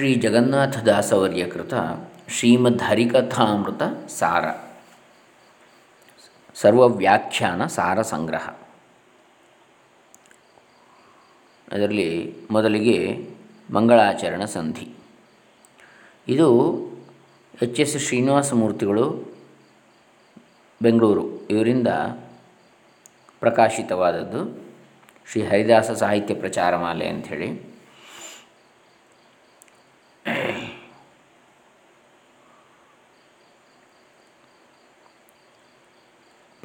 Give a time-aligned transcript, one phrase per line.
[0.00, 1.74] ಶ್ರೀ ಜಗನ್ನಾಥದಾಸವರ್ಯ ಕೃತ
[2.28, 4.44] ಶ್ರೀಮದ್ ಹರಿಕಥಾಮೃತ ಸಾರ.
[6.54, 8.48] ಸರ್ವವ್ಯಾಖ್ಯಾನ ಸಾರ ಸಂಗ್ರಹ.
[11.72, 13.28] ಅದರಲ್ಲಿ ಮೊದಲಿಗೆ
[13.72, 14.94] ಮಂಗಳಾಚರಣ ಸಂಧಿ.
[16.28, 16.78] ಇದು
[17.62, 19.34] ಎಚ್ ಎಸ್ ಶ್ರೀನಿವಾಸ ಮೂರ್ತಿಗಳು
[20.82, 21.46] ಬೆಂಗಳೂರು.
[21.46, 21.88] ಇವರಿಂದ
[23.40, 24.60] ಪ್ರಕಾಶಿತವಾದದ್ದು
[25.32, 27.69] ಶ್ರೀ ಹರಿದಾಸ ಸಾಹಿತ್ಯ ಪ್ರಚಾರ ಮಾಲೆ ಅಂಥೇಳಿ.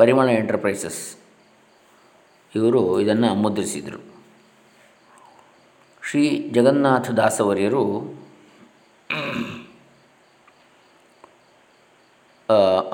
[0.06, 1.18] ಪರಿಮಳ ಎಂಟರ್ಪ್ರೈಸಸ್.
[2.56, 4.02] ಇವರು ಇದನ್ನು ಮುದ್ರಿಸಿದರು.
[6.10, 7.86] ಶ್ರೀ ಜಗನ್ನಾಥ ದಾಸವರ್ಯರು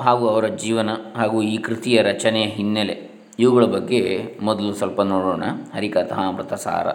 [0.00, 2.96] ಹಾಗೂ ಅವರ ಜೀವನ ಹಾಗೂ ಈ ಕೃತಿಯ ರಚನೆಯ ಹಿನ್ನೆಲೆ
[3.38, 4.00] ಇವುಗಳ ಬಗ್ಗೆ
[4.42, 5.44] ಮೊದಲು ಸ್ವಲ್ಪ ನೋಡೋಣ.
[5.74, 6.88] ಹರಿಕಥಾ ಸಾರ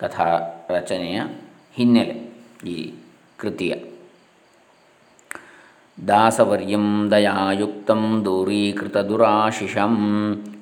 [0.00, 0.24] ಕಥಾ
[0.70, 1.20] ರಚನೆಯ
[1.72, 2.14] ಹಿನ್ನೆಲೆ
[2.70, 2.94] ಈ
[3.36, 3.74] ಕೃತಿಯ.
[6.08, 9.94] ದಾಸವರ್ಯಂ ದಯಾಯುಕ್ತಂ ದೂರೀಕೃತದುರಾಶಿಷಂ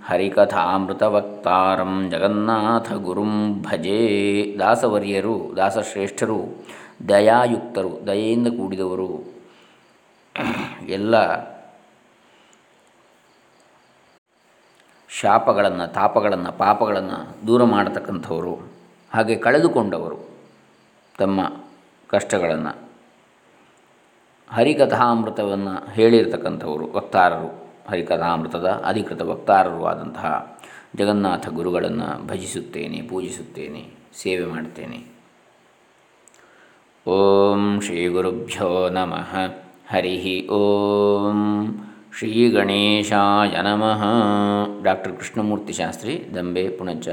[0.06, 4.56] ಹರಿಕಥಾಮೃತವಕ್ತಾರಂ ಜಗನ್ನಾಥ ಗುರುಂ ಭಜೇ.
[4.58, 6.66] ದಾಸವರ್ಯರು, ದಾಸಶ್ರೇಷ್ಠರು,
[7.08, 9.34] ದಯಾಯುಕ್ತರು, ದಯೆಯಿಂದ ಕೂಡಿದವರು.
[10.86, 11.14] ಎಲ್ಲ
[15.08, 18.72] ಶಾಪಗಳನ್ನು, ತಾಪಗಳನ್ನು, ಪಾಪಗಳನ್ನು ದೂರ ಮಾಡತಕ್ಕಂಥವರು.
[19.14, 20.28] ಹಾಗೆ ಕಳೆದುಕೊಂಡವರು
[21.18, 21.40] ತಮ್ಮ
[22.08, 22.83] ಕಷ್ಟಗಳನ್ನು.
[24.48, 27.64] ಹರಿಕಥಾಮೃತವನ್ನು ಹೇಳಿರ್ತಕ್ಕಂಥವರು, ವಕ್ತಾರರು.
[27.88, 30.58] ಹರಿಕಥಾಮೃತದ ಅಧಿಕೃತ ವಕ್ತಾರರು ಆದಂತಹ
[30.96, 35.14] ಜಗನ್ನಾಥ ಗುರುಗಳನ್ನು ಭಜಿಸುತ್ತೇನೆ, ಪೂಜಿಸುತ್ತೇನೆ, ಸೇವೆ ಮಾಡ್ತೇನೆ.
[37.06, 39.54] ಓಂ ಶ್ರೀ ಗುರುಭ್ಯೋ ನಮಃ.
[39.88, 41.78] ಹರಿ ಓಂ
[42.18, 44.04] ಶ್ರೀ ಗಣೇಶಾಯ ನಮಃ.
[44.82, 47.08] ಡಾಕ್ಟರ್ ಕೃಷ್ಣಮೂರ್ತಿ ಶಾಸ್ತ್ರಿ, ದಂಬೆ ಪುಣಚ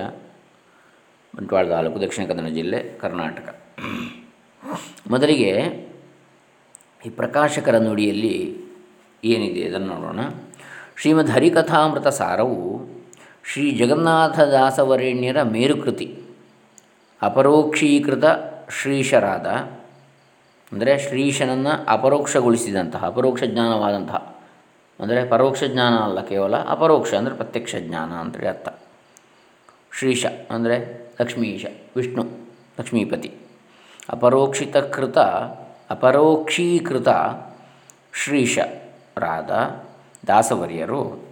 [1.35, 3.61] ಬಂಟ್ವಾಳ ತಾಲೂಕು, ದಕ್ಷಿಣ ಕನ್ನಡ ಜಿಲ್ಲೆ ಕರ್ನಾಟಕ.
[5.09, 5.90] ಮೊದಲಿಗೆ
[7.05, 8.35] ಈ ಪ್ರಕಾಶಕರ ನುಡಿಯಲ್ಲಿ
[9.25, 10.19] ಏನಿದೆ ಅದನ್ನು ನೋಡೋಣ.
[10.97, 12.57] ಶ್ರೀಮದ್ ಹರಿಕಥಾಮೃತ ಸಾರವು
[13.43, 16.07] ಶ್ರೀ ಜಗನ್ನಾಥದಾಸವರೇಣ್ಯರ ಮೇರುಕೃತಿ.
[17.21, 18.25] ಅಪರೋಕ್ಷೀಕೃತ
[18.81, 19.47] ಶ್ರೀಶರಾದ,
[20.71, 24.35] ಅಂದರೆ ಶ್ರೀಶನನ್ನು ಅಪರೋಕ್ಷಗೊಳಿಸಿದಂತಹ, ಅಪರೋಕ್ಷ ಜ್ಞಾನವಾದಂತಹ,
[24.99, 28.69] ಅಂದರೆ ಪರೋಕ್ಷ ಜ್ಞಾನ ಅಲ್ಲ ಕೇವಲ, ಅಪರೋಕ್ಷ ಅಂದರೆ ಪ್ರತ್ಯಕ್ಷ ಜ್ಞಾನ ಅಂದರೆ ಅರ್ಥ.
[29.97, 30.75] ಶ್ರೀಶ ಅಂದರೆ
[31.21, 32.23] ಲಕ್ಷ್ಮೀಶ, ವಿಷ್ಣು,
[32.79, 33.31] ಲಕ್ಷ್ಮೀಪತಿ.
[34.09, 35.17] ಅಪರೋಕ್ಷಿತಕೃತ
[35.91, 37.07] ಅಪರೋಕ್ಷೀಕೃತ
[38.13, 39.51] ಶ್ರೀಶರಾದ
[40.27, 41.31] ದಾಸವರ್ಯರು.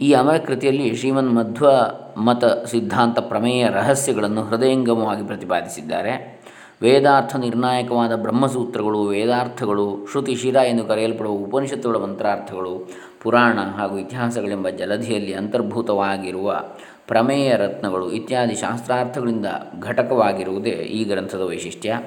[0.00, 1.70] ಈ ಅಮರ ಕೃತಿಯಲ್ಲಿ ಶ್ರೀಮನ್ ಮಧ್ವ
[2.16, 6.42] ಮತ ಸಿದ್ಧಾಂತ ಪ್ರಮೇಯ ರಹಸ್ಯಗಳನ್ನು ಹೃದಯಂಗಮವಾಗಿ ಪ್ರತಿಪಾದಿಸಿದ್ದಾರೆ.
[6.82, 12.90] ವೇದಾರ್ಥ ನಿರ್ಣಾಯಕವಾದ ಬ್ರಹ್ಮಸೂತ್ರಗಳು, ವೇದಾರ್ಥಗಳು, ಶ್ರುತಿ ಶಿರ ಎಂದು ಕರೆಯಲ್ಪಡುವ ಉಪನಿಷತ್ತುಗಳ ಮಂತ್ರಾರ್ಥಗಳು,
[13.22, 16.62] ಪುರಾಣ ಹಾಗೂ ಇತಿಹಾಸಗಳೆಂಬ ಜಲಧಿಯಲ್ಲಿ ಅಂತರ್ಭೂತವಾಗಿರುವ
[17.06, 19.46] ಪ್ರಮೇಯ ರತ್ನಗಳು ಇತ್ಯಾದಿ ಶಾಸ್ತ್ರಾರ್ಥಗಳಿಂದ
[19.80, 22.00] ಘಟಕವಾಗಿರುವುದೇ ಈ ಗ್ರಂಥದ ವೈಶಿಷ್ಟ್ಯ.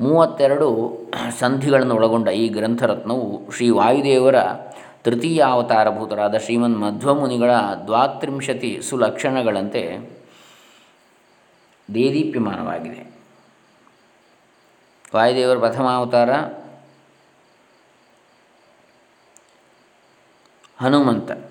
[0.00, 0.98] ಮೂವತ್ತೆರಡು
[1.38, 4.34] ಸಂಧಿಗಳನ್ನು ಒಳಗೊಂಡ ಈ ಗ್ರಂಥರತ್ನವು ಶ್ರೀ ವಾಯುದೇವರ
[5.04, 7.50] ತೃತೀಯ ಅವತಾರಭೂತರಾದ ಶ್ರೀಮನ್ ಮಧ್ವಮುನಿಗಳ
[7.84, 10.10] ದ್ವಾತ್ರಿಂಶತಿ ಸುಲಕ್ಷಣಗಳಂತೆ
[11.94, 13.12] ದೇದೀಪ್ಯಮಾನವಾಗಿದೆ.
[15.16, 16.30] ವಾಯುದೇವರ ಪ್ರಥಮ ಅವತಾರ
[20.78, 21.49] ಹನುಮಂತ.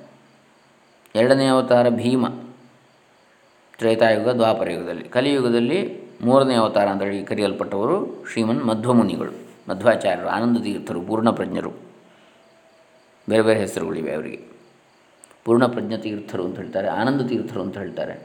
[1.15, 2.27] ಎರಡನೇ ಅವತಾರ ಭೀಮ,
[3.77, 5.03] ತ್ರೇತಾಯುಗ, ದ್ವಾಪರಯುಗದಲ್ಲಿ.
[5.03, 9.31] ಕಲಿಯುಗದಲ್ಲಿ ಮೂರನೇ ಅವತಾರ ಅಂತೇಳಿ ಕರೆಯಲ್ಪಟ್ಟವರು ಶ್ರೀಮನ್ ಮಧ್ವಮುನಿಗಳು,
[9.69, 11.71] ಮಧ್ವಾಚಾರ್ಯರು ಆನಂದ ತೀರ್ಥರು ಪೂರ್ಣಪ್ರಜ್ಞರು.
[13.29, 14.45] ಬೇರೆ ಬೇರೆ ಹೆಸರುಗಳಿವೆ ಅವರಿಗೆ.
[15.45, 18.15] ಪೂರ್ಣಪ್ರಜ್ಞ ತೀರ್ಥರು ಅಂತ ಹೇಳ್ತಾರೆ ಆನಂದ ತೀರ್ಥರು ಅಂತ ಹೇಳ್ತಾರೆ.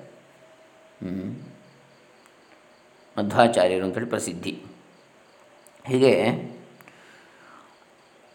[3.19, 4.63] ಮಧ್ವಾಚಾರ್ಯರು ಅಂತೇಳಿ ಪ್ರಸಿದ್ಧಿ.
[5.87, 6.13] ಹೀಗೆ,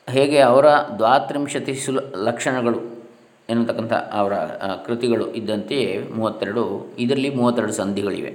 [0.10, 0.68] ಹೇಗೆ ಅವರ
[0.98, 2.99] ದ್ವಾತ್ರಿಂಶತಿ ಸುಲ ಲಕ್ಷಣಗಳು
[3.50, 4.34] ಎನ್ನತಕ್ಕಂಥ ಅವರ
[4.86, 6.64] ಕೃತಿಗಳು ಇದ್ದಂತೆಯೇ ಮೂವತ್ತೆರಡು,
[7.00, 8.32] ಇದರಲ್ಲಿ ಮೂವತ್ತೆರಡು ಸಂಧಿಗಳಿವೆ.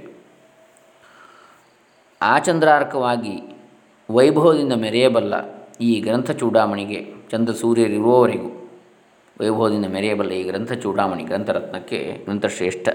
[2.21, 3.35] ಆಚಂದ್ರಾರ್ಕವಾಗಿ
[4.09, 5.33] ವೈಭವದಿಂದ ಮೆರೆಯಬಲ್ಲ
[5.81, 6.99] ಈ ಗ್ರಂಥ ಚೂಡಾಮಣಿಗೆ
[7.31, 8.49] ಚಂದ್ರ ಸೂರ್ಯರಿರುವವರೆಗೂ,
[9.41, 12.89] ವೈಭವದಿಂದ ಮೆರೆಯಬಲ್ಲ ಈ ಗ್ರಂಥ ಚೂಡಾಮಣಿ ಗ್ರಂಥರತ್ನಕ್ಕೆ ಗ್ರಂಥಶ್ರೇಷ್ಠ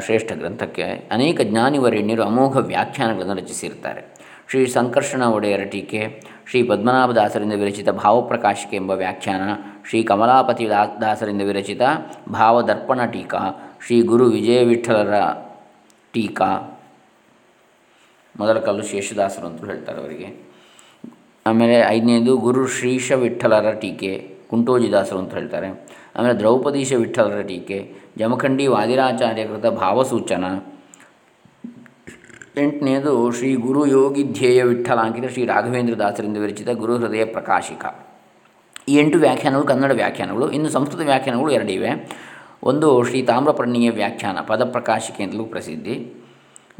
[0.00, 4.02] ಶ್ರೇಷ್ಠ ಗ್ರಂಥಕ್ಕೆ ಅನೇಕ ಜ್ಞಾನಿವರೆಣ್ಯರು ಅಮೋಘ ವ್ಯಾಖ್ಯಾನಗಳನ್ನು ರಚಿಸಿರ್ತಾರೆ
[4.50, 6.00] ಶ್ರೀ ಸಂಕರ್ಷಣ ಒಡೆಯರ ಟೀಕೆ
[6.46, 9.40] ಶ್ರೀ ಪದ್ಮನಾಭದಾಸರಿಂದ ವಿರಚಿತ ಭಾವಪ್ರಕಾಶಿಕೆ ಎಂಬ ವ್ಯಾಖ್ಯಾನ,
[9.88, 10.68] ಶ್ರೀ ಕಮಲಾಪತಿ
[11.00, 11.80] ದಾಸರಿಂದ ವಿರಚಿತ
[12.28, 13.38] ಭಾವದರ್ಪಣ ಟೀಕಾ,
[13.86, 15.14] ಶ್ರೀ ಗುರು ವಿಜಯ ವಿಠಲರ
[16.12, 16.80] ಟೀಕಾ.
[18.38, 20.54] ಮೊದಲ ಕಲ್ಲು ಶೇಷದಾಸರು ಅಂತ ಹೇಳ್ತಾರೆ ಅವರಿಗೆ.
[21.46, 25.68] ಆಮೇಲೆ ಐದನೇದು ಗುರು ಶ್ರೀಶ ವಿಠಲರ ಟೀಕೆ, ಕುಂಟೋಜಿದಾಸರು ಅಂತ ಹೇಳ್ತಾರೆ.
[26.16, 30.44] ಆಮೇಲೆ ದ್ರೌಪದೀಶ ವಿಠಲರ ಟೀಕೆ, ಜಮಖಂಡಿ ವಾದಿರಾಚಾರ್ಯ ಕೃತ ಭಾವಸೂಚನ
[32.56, 37.84] ಎಂಟನೇದು ಶ್ರೀ ಗುರು ಯೋಗಿಧ್ಯೇಯ ವಿಠಲ ಅಂಕಿತ ಶ್ರೀ ರಾಘವೇಂದ್ರ ದಾಸರಿಂದ ವಿರಚಿತ ಗುರು ಹೃದಯ ಪ್ರಕಾಶಿಕ.
[38.88, 40.50] ಈ ಎಂಟು ವ್ಯಾಖ್ಯಾನಗಳು ಕನ್ನಡ ವ್ಯಾಖ್ಯಾನಗಳು.
[40.50, 42.18] ಇನ್ನು ಸಂಸ್ಕೃತ ವ್ಯಾಖ್ಯಾನಗಳು ಎರಡಿವೆ
[42.62, 46.24] ಒಂದು ಶ್ರೀ ತಾಮ್ರಪರ್ಣಿಯ ವ್ಯಾಖ್ಯಾನ ಪದಪ್ರಕಾಶಿಕೆ ಅಂತಲೂ ಪ್ರಸಿದ್ಧಿ.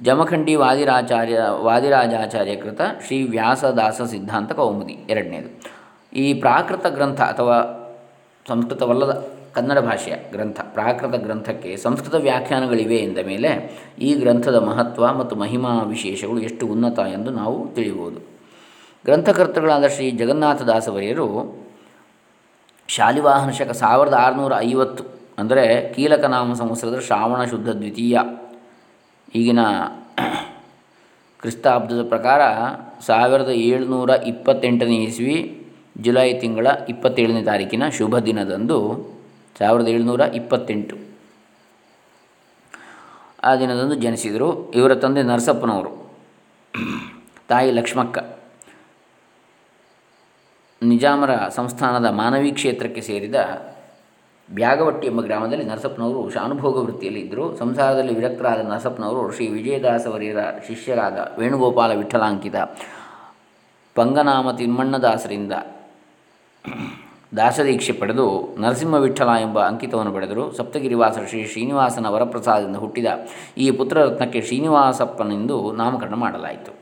[0.00, 5.70] ಜಮಖಂಡಿ ವಾದಿರಾಚಾರ್ಯ ವಾದಿರಾಜಾಚಾರ್ಯ ಕೃತ ಶ್ರೀ ವ್ಯಾಸದಾಸ ಸಿದ್ಧಾಂತ ಕೌಮುದಿ ಎರಡನೇದು.
[6.16, 7.80] ಈ ಪ್ರಾಕೃತ ಗ್ರಂಥ ಅಥವಾ
[8.48, 13.50] ಸಂಸ್ಕೃತವಲ್ಲದ ಕನ್ನಡ ಭಾಷೆಯ ಗ್ರಂಥ, ಪ್ರಾಕೃತ ಗ್ರಂಥಕ್ಕೆ ಸಂಸ್ಕೃತ ವ್ಯಾಖ್ಯಾನಗಳಿವೆ ಎಂದ ಮೇಲೆ
[13.98, 18.20] ಈ ಗ್ರಂಥದ ಮಹತ್ವ ಮತ್ತು ಮಹಿಮಾ ವಿಶೇಷಗಳು ಎಷ್ಟು ಉನ್ನತ ಎಂದು ನಾವು ತಿಳಿಯಬಹುದು.
[19.04, 21.26] ಗ್ರಂಥಕರ್ತೃಗಳಾದ ಶ್ರೀ ಜಗನ್ನಾಥದಾಸವರಿಯರು
[22.88, 25.04] ಶಾಲಿವಾಹನ ಶಕ ಸಾವಿರದ ಆರುನೂರ ಐವತ್ತು
[25.38, 28.18] ಅಂದರೆ ಕೀಲಕನಾಮ ಸಂವತ್ಸರದ ಶ್ರಾವಣ ಶುದ್ಧ ದ್ವಿತೀಯ
[29.34, 29.60] ಈಗಿನ
[31.42, 32.42] ಕ್ರಿಸ್ತಾಬ್ದದ ಪ್ರಕಾರ
[33.00, 35.38] ಸಾವಿರದ ಏಳುನೂರ ಇಪ್ಪತ್ತೆಂಟನೇ ಇಸ್ವಿ
[36.00, 38.78] ಜುಲೈ ತಿಂಗಳ ಇಪ್ಪತ್ತೇಳನೇ ತಾರೀಕಿನ ಶುಭ ದಿನದಂದು
[39.58, 40.96] ಸಾವಿರದ ಏಳುನೂರ ಇಪ್ಪತ್ತೆಂಟು.
[43.44, 46.12] ಆ ದಿನದಂದು ಜನಿಸಿದರು ಇವರ ತಂದೆ ನರಸಪ್ಪನವರು.
[47.48, 48.18] ತಾಯಿ ಲಕ್ಷ್ಮಕ್ಕ.
[50.82, 53.34] ನಿಜಾಮರ ಸಂಸ್ಥಾನದ ಮಾನವಿ ಕ್ಷೇತ್ರಕ್ಕೆ ಸೇರಿದ
[54.50, 57.56] ಬ್ಯಾಗವಟ್ಟಿ ಎಂಬ ಗ್ರಾಮದಲ್ಲಿ ನರಸಪ್ಪನವರು ಶಾನುಭೋಗ ವೃತ್ತಿಯಲ್ಲಿ ಇದ್ದರು.
[57.56, 62.56] ಸಂಸಾರದಲ್ಲಿ ವಿರಕ್ತರಾದ ನರಸಪ್ಪನವರು ಶ್ರೀ ವಿಜಯದಾಸವರಿಯರ ಶಿಷ್ಯರಾದ ವೇಣುಗೋಪಾಲ ವಿಠಲಾಂಕಿತ,
[63.94, 65.52] ಪಂಗನಾಮ ತಿಮ್ಮಣ್ಣದಾಸರಿಂದ
[67.36, 70.52] ದಾಸದೀಕ್ಷೆ ಪಡೆದು ನರಸಿಂಹ ವಿಠಲ ಎಂಬ ಅಂಕಿತವನ್ನು ಪಡೆದರು.
[70.56, 73.06] ಸಪ್ತಗಿರಿವಾಸ ಶ್ರೀ ಶ್ರೀನಿವಾಸನ ವರಪ್ರಸಾದದಿಂದ ಹುಟ್ಟಿದ
[73.58, 76.72] ಈ ಪುತ್ರರತ್ನಕ್ಕೆ ಶ್ರೀನಿವಾಸಪ್ಪನೆಂದು ನಾಮಕರಣ ಮಾಡಲಾಯಿತು.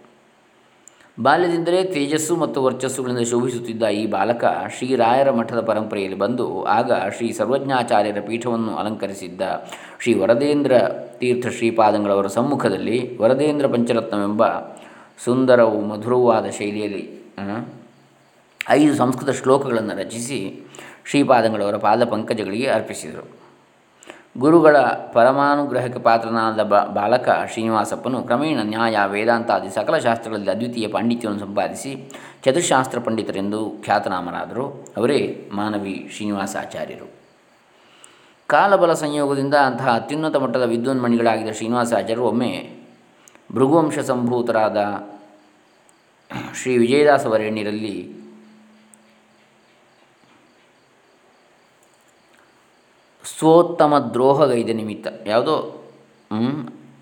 [1.23, 4.45] ಬಾಲ್ಯದಿಂದಲೇ ತೇಜಸ್ಸು ಮತ್ತು ವರ್ಚಸ್ಸುಗಳಿಂದ ಶೋಭಿಸುತ್ತಿದ್ದ ಈ ಬಾಲಕ
[4.79, 9.43] ಶ್ರೀರಾಯರ ಮಠದ ಪರಂಪರೆಯಲ್ಲಿ ಬಂದು ಆಗ ಶ್ರೀ ಸರ್ವಜ್ಞಾಚಾರ್ಯರ ಪೀಠವನ್ನು ಅಲಂಕರಿಸಿದ್ದ
[10.03, 10.73] ಶ್ರೀ ವರದೇಂದ್ರ
[11.19, 14.45] ತೀರ್ಥ ಶ್ರೀಪಾದಂಗಳವರ ಸಮ್ಮುಖದಲ್ಲಿ ವರದೇಂದ್ರ ಪಂಚರತ್ನವೆಂಬ
[15.25, 17.05] ಸುಂದರವು ಮಧುರವಾದ ಶೈಲಿಯಲ್ಲಿ
[18.69, 20.63] ಐದು ಸಂಸ್ಕೃತ ಶ್ಲೋಕಗಳನ್ನು ರಚಿಸಿ
[21.05, 23.43] ಶ್ರೀಪಾದಂಗಳವರ ಪಾದ ಪಂಕಜಗಳಿಗೆ ಅರ್ಪಿಸಿದರು.
[24.39, 24.77] ಗುರುಗಳ
[25.13, 32.13] ಪರಮಾನುಗ್ರಹಕ್ಕೆ ಪಾತ್ರನಾದ ಬ, ಬಾಲಕ ಶ್ರೀನಿವಾಸಪ್ಪನು ಕ್ರಮೇಣ ನ್ಯಾಯ, ವೇದಾಂತಾದಿ ಸಕಲ ಶಾಸ್ತ್ರಗಳಲ್ಲಿ ಅದ್ವಿತೀಯ ಪಾಂಡಿತ್ಯವನ್ನು ಸಂಪಾದಿಸಿ
[32.45, 34.95] ಚತುಶಾಸ್ತ್ರ ಪಂಡಿತರೆಂದು ಖ್ಯಾತನಾಮರಾದರು.
[34.97, 37.23] ಅವರೇ ಮಾನವಿ ಶ್ರೀನಿವಾಸಾಚಾರ್ಯರು
[38.47, 42.71] ಕಾಲಬಲ ಸಂಯೋಗದಿಂದ ಅಂತಹ ಅತ್ಯುನ್ನತ ಮಟ್ಟದ ವಿದ್ವನ್ಮಣಿಗಳಾಗಿದ್ದ ಶ್ರೀನಿವಾಸಾಚಾರ್ಯರು ಒಮ್ಮೆ
[43.53, 44.77] ಭೃಗುವಂಶ ಸಂಭೂತರಾದ
[46.55, 48.22] ಶ್ರೀ ವಿಜಯದಾಸ ವರೇಣ್ಯರಲ್ಲಿ
[53.25, 55.07] ಸ್ವೋತ್ತಮ ದ್ರೋಹಗೈದ ನಿಮಿತ್ತ.
[55.27, 55.81] ಯಾವುದೋ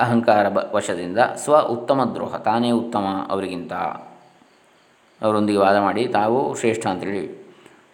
[0.01, 3.73] ಅಹಂಕಾರ ಬ, ವಶದಿಂದ ಸ್ವ ಉತ್ತಮ ದ್ರೋಹ, ತಾನೇ ಉತ್ತಮ ಅವರಿಗಿಂತ.
[5.23, 7.41] ಅವರೊಂದಿಗೆ ವಾದ ಮಾಡಿ, ತಾವು ಶ್ರೇಷ್ಠ ಅಂತೇಳಿ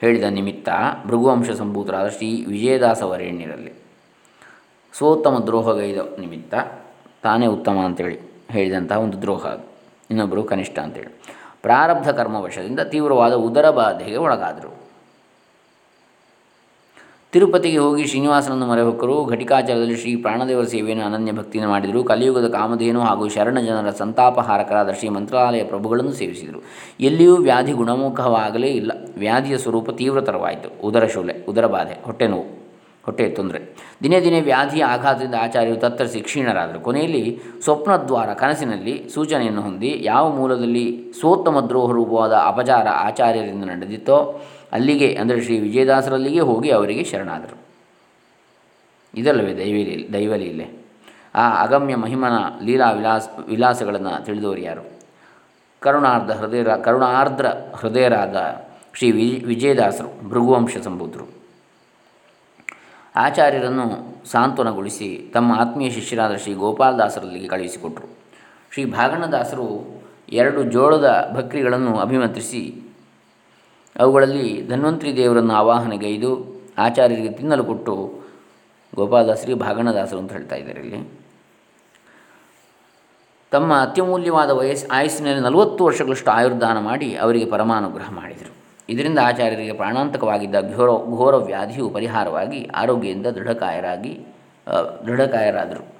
[0.00, 0.68] ಹೇಳಿದ ನಿಮಿತ್ತ
[1.06, 3.72] ಭೃಗುವಂಶ ಸಂಭೂತರಾದ ಶ್ರೀ ವಿಜಯದಾಸ ವರೇಣ್ಯರಲ್ಲಿ.
[4.92, 6.54] ಸ್ವೋತ್ತಮ ದ್ರೋಹಗೈದ ನಿಮಿತ್ತ
[7.22, 8.20] ತಾನೇ ಉತ್ತಮ ಅಂತೇಳಿ
[8.50, 9.64] ಹೇಳಿದಂತಹ ಒಂದು ದ್ರೋಹ ಅದು.
[10.10, 11.22] ಇನ್ನೊಬ್ಬರು ಕನಿಷ್ಠ ಅಂತೇಳಿ
[11.62, 14.85] ಪ್ರಾರಬ್ಧ ಕರ್ಮವಶದಿಂದ ತೀವ್ರವಾದ ಉದರ ಬಾಧೆಗೆ ಒಳಗಾದರು.
[17.36, 19.24] ತಿರುಪತಿಗೆ ಹೋಗಿ ಶ್ರೀನಿವಾಸನನ್ನು ಮರೆಹೊಕ್ಕರು.
[19.24, 22.04] ಘಟಿಕಾಚಾರದಲ್ಲಿ ಶ್ರೀ ಪ್ರಾಣದೇವರ ಸೇವೆಯನ್ನು ಅನನ್ಯ ಭಕ್ತಿಯನ್ನು ಮಾಡಿದರು.
[22.04, 26.62] ಕಲಿಯುಗದ ಕಾಮಧೇನು ಹಾಗೂ ಶರಣ ಜನರ ಸಂತಾಪಹಾರಕರಾದ ಶ್ರೀ ಮಂತ್ರಾಲಯ ಪ್ರಭುಗಳನ್ನು ಸೇವಿಸಿದರು.
[27.00, 28.92] ಎಲ್ಲಿಯೂ ವ್ಯಾಧಿ ಗುಣಮುಖವಾಗಲೇ ಇಲ್ಲ.
[29.18, 30.86] ವ್ಯಾಧಿಯ ಸ್ವರೂಪ ತೀವ್ರತರವಾಯಿತು.
[30.86, 32.66] ಉದರ ಶೂಲೆ, ಉದರ ಬಾಧೆ, ಹೊಟ್ಟೆ ನೋವು,
[33.04, 33.60] ಹೊಟ್ಟೆ ತೊಂದರೆ.
[34.02, 36.80] ದಿನೇ ದಿನೇ ವ್ಯಾಧಿಯ ಆಘಾತದಿಂದ ಆಚಾರ್ಯರು ತತ್ತರಿಸಿ ಕ್ಷೀಣರಾದರು.
[36.80, 44.18] ಕೊನೆಯಲ್ಲಿ ಸ್ವಪ್ನದ್ವಾರ ಕನಸಿನಲ್ಲಿ ಸೂಚನೆಯನ್ನು ಹೊಂದಿ ಯಾವ ಮೂಲದಲ್ಲಿ ಸೋತ್ತಮ ದ್ರೋಹ ರೂಪವಾದ ಅಪಚಾರ ಆಚಾರ್ಯರಿಂದ ನಡೆದಿತ್ತೋ
[44.76, 47.56] ಅಲ್ಲಿಗೆ, ಅಂದರೆ ಶ್ರೀ ವಿಜಯದಾಸರಲ್ಲಿಗೆ ಹೋಗಿ ಅವರಿಗೆ ಶರಣಾದರು.
[49.14, 50.66] ಇದಲ್ಲವೇ ದೈವಲಿ, ದೈವಲೀಲೆ.
[51.34, 54.84] ಆ ಅಗಮ್ಯ ಮಹಿಮನ ಲೀಲಾ ವಿಲಾಸ, ವಿಲಾಸಗಳನ್ನು ತಿಳಿದವರು ಯಾರು?
[55.82, 58.36] ಕರುಣಾರ್ಧ ಹೃದಯ ಕರುಣಾರ್ದ್ರ ಹೃದಯರಾದ
[58.94, 59.08] ಶ್ರೀ
[59.46, 61.26] ವಿಜಯದಾಸರು, ಭೃಗುವಂಶ ಸಂಬೂದರು
[63.16, 63.86] ಆಚಾರ್ಯರನ್ನು
[64.30, 68.08] ಸಾಂತ್ವನಗೊಳಿಸಿ ತಮ್ಮ ಆತ್ಮೀಯ ಶಿಷ್ಯರಾದ ಶ್ರೀ ಗೋಪಾಲದಾಸರಲ್ಲಿಗೆ ಕಳುಹಿಸಿಕೊಟ್ಟರು
[68.72, 69.66] ಶ್ರೀ ಭಾಗಣ್ಣದಾಸರು
[70.32, 72.62] ಎರಡು ಜೋಳದ ಭಕ್ರಿಗಳನ್ನು ಅಭಿಮಂತ್ರಿಸಿ
[73.98, 76.30] ಅವುಗಳಲ್ಲಿ ಧನ್ವಂತರಿ ದೇವರನ್ನು ಆವಾಹನೆಗೈದು
[76.78, 77.94] ಆಚಾರ್ಯರಿಗೆ ತಿನ್ನಲು ಕೊಟ್ಟು
[78.94, 81.00] ಗೋಪಾಲದಾಸರಿಗೆ ಭಾಗಣದಾಸರು ಅಂತ ಹೇಳ್ತಾ ಇದ್ದಾರೆ ಇಲ್ಲಿ.
[83.50, 88.52] ತಮ್ಮ ಅತ್ಯಮೂಲ್ಯವಾದ ವಯಸ್ಸು ಆಯಸ್ಸಿನಲ್ಲಿ ನಲವತ್ತು ವರ್ಷಗಳಷ್ಟು ಆಯುರ್ದಾನ ಮಾಡಿ ಅವರಿಗೆ ಪರಮಾನುಗ್ರಹ ಮಾಡಿದರು.
[88.88, 94.26] ಇದರಿಂದ ಆಚಾರ್ಯರಿಗೆ ಪ್ರಾಣಾಂತಕವಾಗಿದ್ದ ಘೋರ ಘೋರ ವ್ಯಾಧಿಯು ಪರಿಹಾರವಾಗಿ ಆರೋಗ್ಯದಿಂದ ದೃಢಕಾಯರಾಗಿ
[95.06, 95.96] ದೃಢಕಾಯರಾದರು.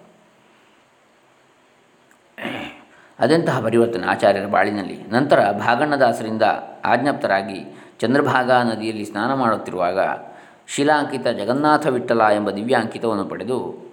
[3.19, 4.97] ಅದೆಂತಹ ಪರಿವರ್ತನೆ ಆಚಾರ್ಯರ ಬಾಳಿನಲ್ಲಿ.
[5.11, 6.43] ನಂತರ ಭಾಗಣ್ಣದಾಸರಿಂದ
[6.85, 7.61] ಆಜ್ಞಪ್ತರಾಗಿ
[8.01, 9.99] ಚಂದ್ರಭಾಗಾ ನದಿಯಲ್ಲಿ ಸ್ನಾನ ಮಾಡುತ್ತಿರುವಾಗ
[10.69, 13.87] ಶಿಲಾಂಕಿತ ಜಗನ್ನಾಥ ವಿಠಲ ಎಂಬ ದಿವ್ಯಾಂಕಿತವನ್ನು ಪಡೆದು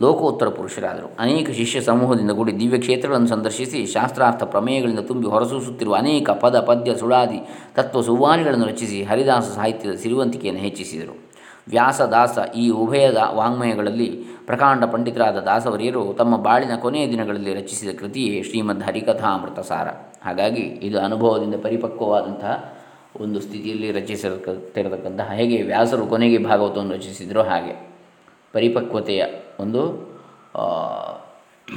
[0.00, 1.16] ಲೋಕೋತ್ತರ ಪುರುಷರಾದರು.
[1.18, 7.40] ಅನೇಕ ಶಿಷ್ಯ ಸಮೂಹದಿಂದ ಕೂಡಿ ದಿವ್ಯ ಕ್ಷೇತ್ರಗಳನ್ನು ಸಂದರ್ಶಿಸಿ ಶಾಸ್ತ್ರಾರ್ಥ ಪ್ರಮೇಯಗಳಿಂದ ತುಂಬಿ ಹೊರಸೂಸುತ್ತಿರುವ ಅನೇಕ ಪದ, ಪದ್ಯ, ಸುಳಾದಿ,
[7.74, 11.27] ತತ್ವ ಸುವಾನಿಗಳನ್ನು ರಚಿಸಿ ಹರಿದಾಸ ಸಾಹಿತ್ಯದ ಸಿರುವಂತಿಕೆಯನ್ನು ಹೆಚ್ಚಿಸಿದರು.
[11.68, 19.60] ವ್ಯಾಸದಾಸ ಈ ಉಭಯದ ವಾಂಗ್ಮಯಗಳಲ್ಲಿ ಪ್ರಕಾಂಡ ಪಂಡಿತರಾದ ದಾಸವರಿಯರು ತಮ್ಮ ಬಾಳಿನ ಕೊನೆಯ ದಿನಗಳಲ್ಲಿ ರಚಿಸಿದ ಕೃತಿಯೇ ಶ್ರೀಮದ್ ಹರಿಕಥಾಮೃತ
[19.60, 19.88] ಸಾರ
[20.24, 22.74] ಹಾಗಾಗಿ ಇದು ಅನುಭವದಿಂದ ಪರಿಪಕ್ವವಾದಂತಹ
[23.20, 27.88] ಒಂದು ಸ್ಥಿತಿಯಲ್ಲಿ ರಚಿಸಿರತಕ್ಕಂತಹ ಹೇಗೆ ವ್ಯಾಸರು ಕೊನೆಗೆ ಭಾಗವತವನ್ನು ರಚಿಸಿದರೋ ಹಾಗೆ
[28.52, 29.24] ಪರಿಪಕ್ವತೆಯ
[29.60, 29.82] ಒಂದು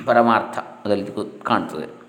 [0.06, 2.01] ಪರಮಾರ್ಥ ಅದರಲ್ಲಿ ಕಾಣ್ತದೆ.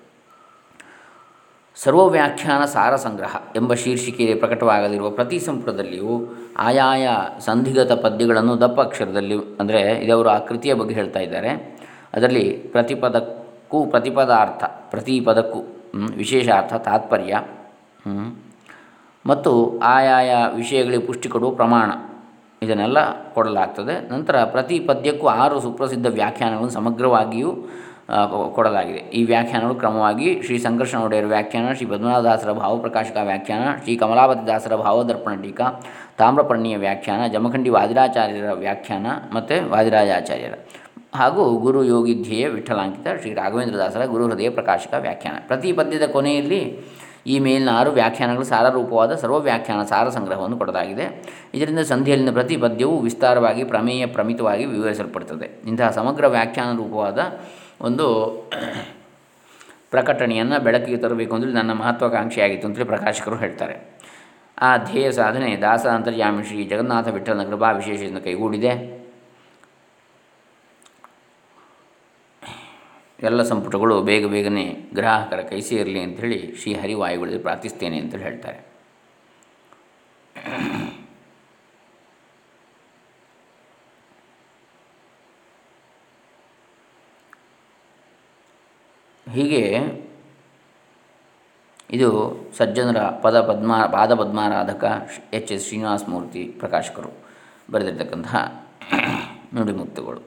[1.76, 6.14] ಸರ್ವವ್ಯಾಖ್ಯಾನ ಸಾರ ಸಂಗ್ರಹ ಎಂಬ ಶೀರ್ಷಿಕೆಯಲ್ಲಿ ಪ್ರಕಟವಾಗಲಿರುವ ಪ್ರತಿ ಸಂಪುಟದಲ್ಲಿಯೂ
[6.58, 7.04] ಆಯಾಯ
[7.46, 11.50] ಸಂಧಿಗತ ಪದ್ಯಗಳನ್ನು ದಪ್ಪ ಅಕ್ಷರದಲ್ಲಿ ಅಂದರೆ ಇದವರು ಆ ಕೃತಿಯ ಬಗ್ಗೆ ಹೇಳ್ತಾ ಇದ್ದಾರೆ.
[12.14, 15.60] ಅದರಲ್ಲಿ ಪ್ರತಿಪದಕ್ಕೂ ಪ್ರತಿಪದಾರ್ಥ, ಪ್ರತಿ ಪದಕ್ಕೂ
[16.22, 17.34] ವಿಶೇಷ ಅರ್ಥ, ತಾತ್ಪರ್ಯ
[19.24, 19.52] ಮತ್ತು
[19.96, 21.90] ಆಯಾಯ ವಿಷಯಗಳಿಗೆ ಪುಷ್ಟಿ ಕೊಡುವ ಪ್ರಮಾಣ
[22.62, 22.98] ಇದನ್ನೆಲ್ಲ
[23.34, 23.94] ಕೊಡಲಾಗ್ತದೆ.
[24.14, 27.50] ನಂತರ ಪ್ರತಿ ಪದ್ಯಕ್ಕೂ ಆರು ಸುಪ್ರಸಿದ್ಧ ವ್ಯಾಖ್ಯಾನಗಳನ್ನು ಸಮಗ್ರವಾಗಿಯೂ
[28.54, 28.98] ಕೊಡಲಾಗಿದೆ.
[28.98, 35.34] ಈ ವ್ಯಾಖ್ಯಾನಗಳು ಕ್ರಮವಾಗಿ ಶ್ರೀ ಸಂಕರ್ಷಣ ಒಡೆಯರ ವ್ಯಾಖ್ಯಾನ, ಶ್ರೀ ಪದ್ಮನಾಭದಾಸರ ಭಾವಪ್ರಕಾಶಕ ವ್ಯಾಖ್ಯಾನ, ಶ್ರೀ ಕಮಲಾಪತಿ ದಾಸರ ಭಾವದರ್ಪಣ
[35.42, 35.66] ಟೀಕಾ
[36.18, 40.54] ತಾಮ್ರಪರ್ಣಿಯ ವ್ಯಾಖ್ಯಾನ, ಜಮಖಂಡಿ ವಾದಿರಾಚಾರ್ಯರ ವ್ಯಾಖ್ಯಾನ ಮತ್ತು ವಾದಿರಾಜಾಚಾರ್ಯರ
[41.14, 45.36] ಹಾಗೂ ಗುರು ಯೋಗಿಧ್ಯೇಯ ವಿಠಲಾಂಕಿತ ಶ್ರೀ ರಾಘವೇಂದ್ರ ದಾಸರ ಗುರು ಹೃದಯ ಪ್ರಕಾಶಕ ವ್ಯಾಖ್ಯಾನ.
[45.46, 46.60] ಪ್ರತಿ ಪದ್ಯದ ಕೊನೆಯಲ್ಲಿ
[47.26, 51.04] ಈ ಮೇಲಿನ ಆರು ವ್ಯಾಖ್ಯಾನಗಳು ಸಾರರೂಪವಾದ ಸರ್ವ ವ್ಯಾಖ್ಯಾನ ಸಾರ ಸಂಗ್ರಹವನ್ನು ಕೊಡಲಾಗಿದೆ.
[51.54, 57.18] ಇದರಿಂದ ಸಂಧಿಯಲ್ಲಿನ ಪ್ರತಿ ಪದ್ಯವು ವಿಸ್ತಾರವಾಗಿ, ಪ್ರಮೇಯ ಪ್ರಮಿತವಾಗಿ ವಿವರಿಸಲ್ಪಡುತ್ತದೆ ಇಂತಹ ಸಮಗ್ರ ವ್ಯಾಖ್ಯಾನ ರೂಪವಾದ
[57.82, 58.06] ಒಂದು
[59.90, 63.74] ಪ್ರಕಟಣೆಯನ್ನು ಬೆಳಕಿಗೆ ತರಬೇಕು ಅಂದರೆ ನನ್ನ ಮಹತ್ವಾಕಾಂಕ್ಷೆಯಾಗಿತ್ತು ಅಂತೇಳಿ ಪ್ರಕಾಶಕರು ಹೇಳ್ತಾರೆ.
[64.58, 68.72] ಆ ಧ್ಯೇಯ ಸಾಧನೆ ದಾಸ ಅಂತರ್ಯಾಮಿ ಶ್ರೀ ಜಗನ್ನಾಥ ವಿಠಲನ ಕೃಪಾ ವಿಶೇಷದಿಂದ ಕೈಗೂಡಿದೆ.
[73.28, 78.60] ಎಲ್ಲ ಸಂಪುಟಗಳು ಬೇಗ ಬೇಗನೆ ಗ್ರಾಹಕರ ಕೈ ಸೇರಲಿ ಅಂಥೇಳಿ ಶ್ರೀ ಹರಿವಾಯುಗಳಲ್ಲಿ ಪ್ರಾರ್ಥಿಸ್ತೇನೆ ಅಂತೇಳಿ ಹೇಳ್ತಾರೆ.
[89.32, 89.62] ಹೀಗೆ
[91.90, 92.08] ಇದು
[92.58, 94.84] ಸಜ್ಜನರ ಪದ ಪದ್ಮ, ಪಾದ ಪದ್ಮಾರಾಧಕ
[95.34, 97.10] ಎಚ್ ಎಸ್ ಶ್ರೀನಿವಾಸ ಮೂರ್ತಿ ಪ್ರಕಾಶಕರು
[97.70, 98.36] ಬರೆದಿರ್ತಕ್ಕಂತಹ
[99.54, 100.22] ನುಡಿಮುಕ್ತಗಳು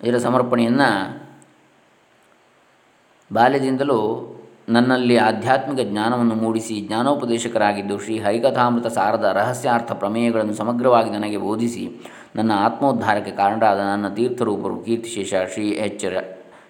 [0.00, 0.88] ಇದರ ಸಮರ್ಪಣೆಯನ್ನು
[3.30, 3.98] ಬಾಲ್ಯದಿಂದಲೂ
[4.72, 11.88] ನನ್ನಲ್ಲಿ ಆಧ್ಯಾತ್ಮಿಕ ಜ್ಞಾನವನ್ನು ಮೂಡಿಸಿ ಜ್ಞಾನೋಪದೇಶಕರಾಗಿದ್ದು ಶ್ರೀ ಹರಿಕಥಾಮೃತ ಸಾರದ ರಹಸ್ಯಾರ್ಥ ಪ್ರಮೇಯಗಳನ್ನು ಸಮಗ್ರವಾಗಿ ನನಗೆ ಬೋಧಿಸಿ
[12.36, 16.04] ನನ್ನ ಆತ್ಮೋದ್ಧಾರಕ್ಕೆ ಕಾರಣರಾದ ನನ್ನ ತೀರ್ಥರೂಪರು ಕೀರ್ತಿಶೇಷ ಶ್ರೀ ಎಚ್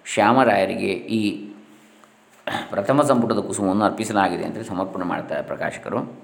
[0.05, 1.49] ಶ್ಯಾಮರಾಯರಿಗೆ ಈ
[2.69, 6.23] ಪ್ರಥಮ ಸಂಪುಟದ ಕುಸುಮವನ್ನು ಅರ್ಪಿಸಲಾಗಿದೆ ಅಂತ ಸಮರ್ಪಣೆ ಮಾಡ್ತಾರೆ ಪ್ರಕಾಶಕರು.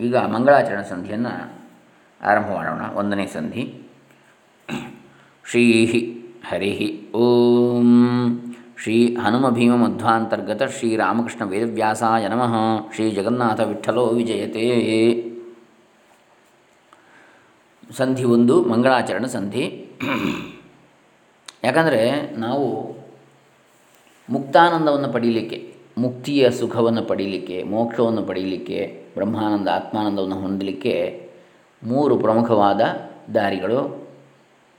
[0.00, 1.32] ಈಗ ಮಂಗಳಾಚರಣ ಸಂಧಿಯನ್ನು
[2.22, 2.82] ಆರಂಭ ಮಾಡೋಣ.
[2.94, 3.83] ಒಂದನೇ ಸಂಧಿ.
[5.54, 5.86] ಶ್ರೀ
[6.48, 8.38] ಹರಿ ಓಂ.
[8.82, 12.54] ಶ್ರೀ ಹನುಮ ಭೀಮ ಮಧ್ವಾಂತರ್ಗತ ಶ್ರೀರಾಮಕೃಷ್ಣ ವೇದವ್ಯಾಸಾಯ ನಮಃ.
[12.94, 14.64] ಶ್ರೀ ಜಗನ್ನಾಥ ವಿಠಲೋ ವಿಜಯತೆ.
[17.96, 19.86] ಸಂಧಿ ಒಂದು, ಮಂಗಳಾಚರಣ ಸಂಧಿ.
[21.64, 22.96] ಯಾಕಂದರೆ ನಾವು
[24.30, 31.28] ಮುಕ್ತಾನಂದವನ್ನು ಪಡೀಲಿಕ್ಕೆ, ಮುಕ್ತಿಯ ಸುಖವನ್ನು ಪಡೀಲಿಕ್ಕೆ, ಮೋಕ್ಷವನ್ನು ಪಡೀಲಿಕ್ಕೆ, ಬ್ರಹ್ಮಾನಂದ ಆತ್ಮಾನಂದವನ್ನು ಹೊಂದಲಿಕ್ಕೆ
[31.82, 32.80] ಮೂರು ಪ್ರಮುಖವಾದ
[33.34, 34.03] ದಾರಿಗಳು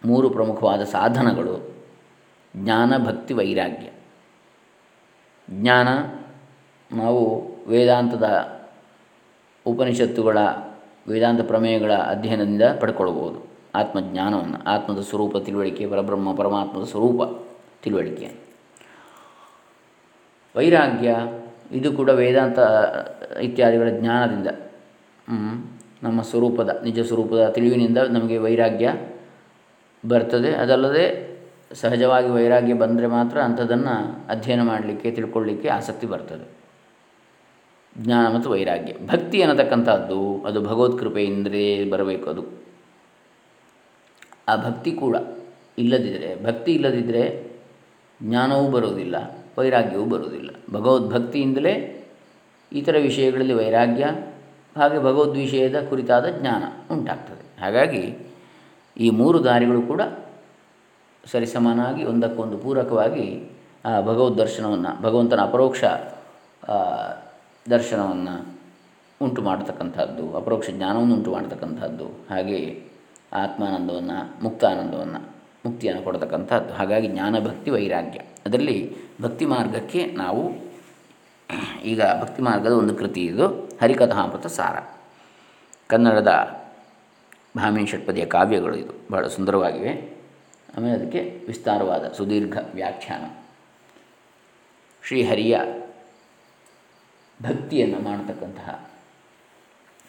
[0.05, 1.75] ಮೂರು ಪ್ರಮುಖವಾದ ಸಾಧನಗಳು
[2.55, 3.87] ಜ್ಞಾನ, ಭಕ್ತಿ, ವೈರಾಗ್ಯ.
[5.49, 5.87] ಜ್ಞಾನ,
[6.97, 8.25] ನಾವು ವೇದಾಂತದ
[9.65, 10.37] ಉಪನಿಷತ್ತುಗಳ
[11.07, 13.47] ವೇದಾಂತ ಪ್ರಮೇಯಗಳ ಅಧ್ಯಯನದಿಂದ ಪಡ್ಕೊಳ್ಬೋದು.
[13.75, 17.21] ಆತ್ಮಜ್ಞಾನವನ್ನು, ಆತ್ಮದ ಸ್ವರೂಪ ತಿಳುವಳಿಕೆ, ಪರಬ್ರಹ್ಮ, ಪರಮಾತ್ಮದ ಸ್ವರೂಪ
[17.83, 18.31] ತಿಳುವಳಿಕೆ.
[20.55, 21.15] ವೈರಾಗ್ಯ,
[21.71, 22.59] ಇದು ಕೂಡ ವೇದಾಂತ
[23.41, 24.47] ಇತ್ಯಾದಿಗಳ ಜ್ಞಾನದಿಂದ
[26.03, 28.93] ನಮ್ಮ ಸ್ವರೂಪದ, ನಿಜ ಸ್ವರೂಪದ ತಿಳಿವಿನಿಂದ ನಮಗೆ ವೈರಾಗ್ಯ
[30.07, 30.51] ಬರ್ತದೆ.
[30.51, 31.35] ಅದಲ್ಲದೆ
[31.73, 36.65] ಸಹಜವಾಗಿ ವೈರಾಗ್ಯ ಬಂದರೆ ಮಾತ್ರ ಅಂಥದ್ದನ್ನು ಅಧ್ಯಯನ ಮಾಡಲಿಕ್ಕೆ, ತಿಳ್ಕೊಳ್ಳಿಕ್ಕೆ ಆಸಕ್ತಿ ಬರ್ತದೆ.
[37.97, 38.93] ಜ್ಞಾನ ಮತ್ತು ವೈರಾಗ್ಯ.
[39.05, 42.43] ಭಕ್ತಿ ಅನ್ನತಕ್ಕಂಥದ್ದು, ಅದು ಭಗವತ್ ಕೃಪೆಯಿಂದಲೇ ಬರಬೇಕು ಅದು.
[44.47, 45.15] ಆ ಭಕ್ತಿ ಕೂಡ
[45.77, 47.51] ಇಲ್ಲದಿದ್ದರೆ ಭಕ್ತಿ ಇಲ್ಲದಿದ್ದರೆ
[48.23, 49.15] ಜ್ಞಾನವೂ ಬರುವುದಿಲ್ಲ,
[49.57, 50.49] ವೈರಾಗ್ಯವೂ ಬರುವುದಿಲ್ಲ.
[50.73, 52.05] ಭಗವದ್ಭಕ್ತಿಯಿಂದಲೇ
[52.73, 54.03] ಇತರ ವಿಷಯಗಳಲ್ಲಿ ವೈರಾಗ್ಯ,
[54.77, 57.61] ಹಾಗೆ ಭಗವದ್ ವಿಷಯದ ಕುರಿತಾದ ಜ್ಞಾನ ಉಂಟಾಗ್ತದೆ.
[57.61, 58.17] ಹಾಗಾಗಿ
[58.97, 60.01] ಈ ಮೂರು ದಾರಿಗಳು ಕೂಡ
[61.31, 63.51] ಸರಿಸಮಾನಾಗಿ ಒಂದಕ್ಕೊಂದು ಪೂರಕವಾಗಿ,
[63.85, 65.83] ಆ, ಭಗವದ್ ದರ್ಶನವನ್ನು, ಭಗವಂತನ ಅಪರೋಕ್ಷ
[67.69, 68.55] ದರ್ಶನವನ್ನು
[69.21, 72.83] ಉಂಟು ಮಾಡತಕ್ಕಂಥದ್ದು ಅಪರೋಕ್ಷ ಜ್ಞಾನವನ್ನು ಉಂಟು ಮಾಡತಕ್ಕಂಥದ್ದು ಹಾಗೆ
[73.33, 75.19] ಆತ್ಮಾನಂದವನ್ನು, ಮುಕ್ತಾನಂದವನ್ನು,
[75.65, 78.19] ಮುಕ್ತಿಯನ್ನು ಕೊಡತಕ್ಕಂಥದ್ದು ಹಾಗಾಗಿ ಜ್ಞಾನ, ಭಕ್ತಿ, ವೈರಾಗ್ಯ.
[78.19, 80.51] ಅದರಲ್ಲಿ ಭಕ್ತಿ ಮಾರ್ಗಕ್ಕೆ ನಾವು
[81.83, 83.47] ಈಗ ಭಕ್ತಿ ಮಾರ್ಗದ ಒಂದು ಕೃತಿ ಇದು,
[83.81, 84.97] ಹರಿಕಥಾಮೃತ ಸಾರ.
[85.87, 86.64] ಕನ್ನಡದ
[87.57, 88.93] ಭಾಮಿನಿ ಷಟ್ಪದಿಯ ಕಾವ್ಯಗಳು ಇದು.
[89.11, 90.17] ಬಹಳ ಸುಂದರವಾಗಿವೆ.
[90.77, 93.43] ಆಮೇಲೆ ಅದಕ್ಕೆ ವಿಸ್ತಾರವಾದ ಸುದೀರ್ಘ ವ್ಯಾಖ್ಯಾನ.
[95.07, 95.59] ಶ್ರೀಹರಿಯ
[97.43, 98.89] ಭಕ್ತಿಯನ್ನು ಮಾಡತಕ್ಕಂತಹ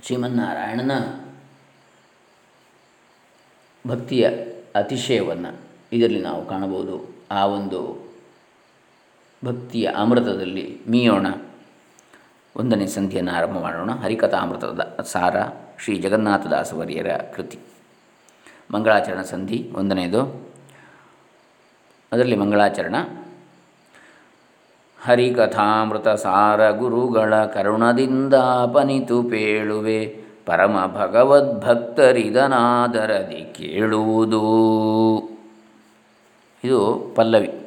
[0.02, 0.92] ಶ್ರೀಮನ್ನಾರಾಯಣನ
[3.88, 4.30] ಭಕ್ತಿಯ
[4.74, 5.60] ಅತಿಶಯವನ್ನು
[5.92, 7.14] ಇದರಲ್ಲಿ ನಾವು ಕಾಣಬಹುದು.
[7.30, 8.10] ಆ ಒಂದು
[9.44, 11.26] ಭಕ್ತಿಯ ಅಮೃತದಲ್ಲಿ ಮೀಯೋಣ.
[12.56, 13.90] ಒಂದನೇ ಸಂಧಿಯನ್ನು ಆರಂಭ ಮಾಡೋಣ.
[13.90, 15.36] ಹರಿಕಥಾಮೃತದ ಸಾರ
[15.78, 17.58] ಶ್ರೀ ಜಗನ್ನಾಥದಾಸವರಿಯರ ಕೃತಿ.
[18.74, 20.50] ಮಂಗಳಾಚರಣ ಸಂಧಿ ಒಂದನೆಯದು
[22.12, 22.94] ಅದರಲ್ಲಿ ಮಂಗಳಾಚರಣ.
[25.04, 34.42] ಹರಿಕಥಾಮೃತ ಸಾರ ಗುರುಗಳ ಕರುಣದಿಂದ ಅಪನಿತು ಪೇಳುವೆ, ಪರಮ ಭಗವದ್ಭಕ್ತರಿದನಾದರದಿ ಕೇಳುವುದು.
[36.64, 37.66] ಇದು ಪಲ್ಲವಿ.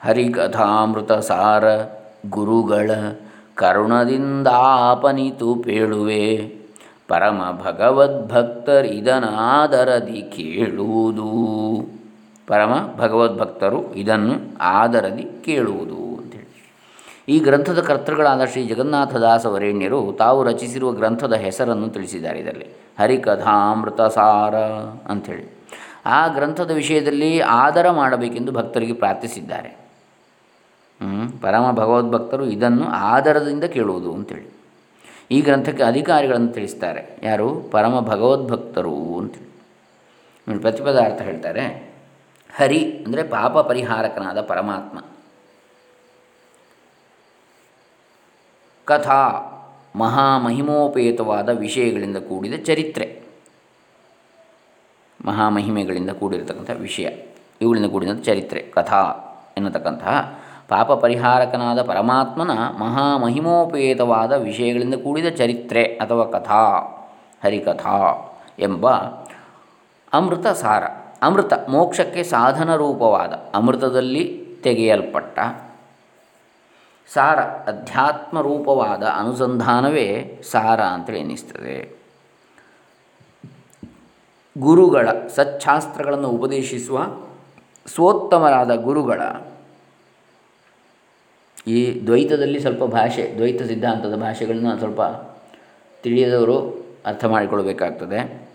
[0.00, 1.64] ಹರಿಕಥಾಮೃತ ಸಾರ
[2.30, 2.90] ಗುರುಗಳ
[3.54, 6.52] ಕರುಣದಿಂದಾಪನಿತು ಪೇಳುವೆ.
[7.08, 11.32] ಪರಮ ಭಗವದ್ಭಕ್ತರಿದನಾದರದಿ ಕೇಳುವುದು.
[12.46, 16.72] ಪರಮ ಭಗವದ್ಭಕ್ತರು ಇದನ್ನು ಆದರದಿ ಕೇಳುವುದು ಅಂತೇಳಿ.
[17.28, 22.66] ಈ ಗ್ರಂಥದ ಕರ್ತೃಗಳಾದ ಶ್ರೀ ಜಗನ್ನಾಥದಾಸ ವರೇಣ್ಯರು ತಾವು ರಚಿಸಿರುವ ಗ್ರಂಥದ ಹೆಸರನ್ನು ತಿಳಿಸಿದ್ದಾರೆ ಇದರಲ್ಲಿ.
[23.00, 24.54] ಹರಿಕಥಾಮೃತ ಸಾರ
[25.10, 25.62] ಅಂಥೇಳಿ
[26.06, 29.81] ಆ ಗ್ರಂಥದ ವಿಷಯದಲ್ಲಿ ಆದರ ಮಾಡಬೇಕೆಂದು ಭಕ್ತರಿಗೆ ಪ್ರಾರ್ಥಿಸಿದ್ದಾರೆ.
[31.40, 34.48] ಪರಮ ಭಗವದ್ಭಕ್ತರು ಇದನ್ನು ಆದರದಿಂದ ಕೇಳುವುದು ಅಂತೇಳಿ.
[35.30, 37.02] ಈ ಗ್ರಂಥಕ್ಕೆ ಅಧಿಕಾರಿಗಳನ್ನು ತಿಳಿಸ್ತಾರೆ.
[37.22, 37.48] ಯಾರು?
[37.70, 39.50] ಪರಮ ಭಗವದ್ಭಕ್ತರು ಅಂತೇಳಿ.
[40.60, 41.64] ಪ್ರತಿಪದ ಅರ್ಥ ಹೇಳ್ತಾರೆ,
[42.50, 44.98] ಹರಿ ಅಂದರೆ ಪಾಪ ಪರಿಹಾರಕನಾದ ಪರಮಾತ್ಮ.
[48.84, 49.20] ಕಥಾ
[49.96, 53.06] ಮಹಾಮಹಿಮೋಪೇತವಾದ ವಿಷಯಗಳಿಂದ ಕೂಡಿದ ಚರಿತ್ರೆ.
[55.20, 57.08] ಮಹಾಮಹಿಮೆಗಳಿಂದ ಕೂಡಿರತಕ್ಕಂಥ ವಿಷಯ.
[57.60, 59.00] ಇವುಗಳಿಂದ ಕೂಡಿದಂಥ ಚರಿತ್ರೆ, ಕಥಾ
[59.56, 60.14] ಎನ್ನತಕ್ಕಂತಹ
[60.68, 66.64] ಪಾಪ ಪರಿಹಾರಕನಾದ ಪರಮಾತ್ಮನ ಮಹಾಮಹಿಮೋಪೇತವಾದ ವಿಷಯಗಳಿಂದ ಕೂಡಿದ ಚರಿತ್ರೆ ಅಥವಾ ಕಥಾ,
[67.44, 67.98] ಹರಿಕಥಾ
[68.58, 68.90] ಎಂಬ
[70.12, 70.84] ಅಮೃತ ಸಾರ
[71.22, 75.38] ಅಮೃತ ಮೋಕ್ಷಕ್ಕೆ ಸಾಧನ ರೂಪವಾದ ಅಮೃತದಲ್ಲಿ ತೆಗೆಯಲ್ಪಟ್ಟ
[77.14, 82.02] ಸಾರ ಅಧ್ಯಾತ್ಮ ರೂಪವಾದ ಅನುಸಂಧಾನವೇ ಸಾರ ಅಂತೇಳಿ ಎನಿಸ್ತದೆ.
[84.58, 87.06] ಗುರುಗಳ ಸಚ್ಛಾಸ್ತ್ರಗಳನ್ನು ಉಪದೇಶಿಸುವ
[87.86, 89.20] ಸ್ವೋತ್ತಮರಾದ ಗುರುಗಳ
[91.66, 95.00] ಈ ದ್ವೈತದಲ್ಲಿ ಸ್ವಲ್ಪ ಭಾಷೆ, ದ್ವೈತ ಸಿದ್ಧಾಂತದ ಭಾಷೆಗಳನ್ನು ಸ್ವಲ್ಪ
[96.02, 96.56] ತಿಳಿಯದವರು
[97.06, 98.50] ಅರ್ಥ ಮಾಡಿಕೊಳ್ಬೇಕಾಗ್ತದೆ.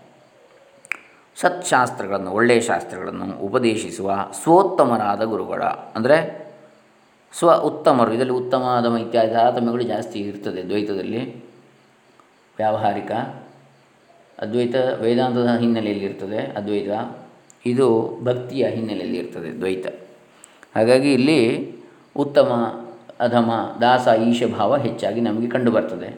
[1.40, 6.48] ಸತ್ಶಾಸ್ತ್ರಗಳನ್ನು, ಒಳ್ಳೆಯ ಶಾಸ್ತ್ರಗಳನ್ನು ಉಪದೇಶಿಸುವ ಸ್ವೋತ್ತಮರಾದ ಗುರುಗಳ, ಅಂದರೆ
[7.32, 11.34] ಸ್ವ ಉತ್ತಮರು, ಇದರಲ್ಲಿ ಉತ್ತಮ ಇತ್ಯಾದಿ ತಾರತಮ್ಯಗಳು ಜಾಸ್ತಿ ಇರ್ತದೆ ದ್ವೈತದಲ್ಲಿ.
[12.56, 13.12] ವ್ಯಾವಹಾರಿಕ,
[14.38, 16.90] ಅದ್ವೈತ ವೇದಾಂತದ ಹಿನ್ನೆಲೆಯಲ್ಲಿ ಇರ್ತದೆ, ಅದ್ವೈತ.
[17.66, 19.86] ಇದು ಭಕ್ತಿಯ ಹಿನ್ನೆಲೆಯಲ್ಲಿ ಇರ್ತದೆ ದ್ವೈತ.
[20.74, 21.70] ಹಾಗಾಗಿ ಇಲ್ಲಿ
[22.16, 22.74] ಉತ್ತಮ
[23.20, 26.10] ಅಧಮ, ದಾಸ, ಈಶ ಭಾವ ಹೆಚ್ಚಾಗಿ ನಮಗೆ ಕಂಡುಬರ್ತದೆ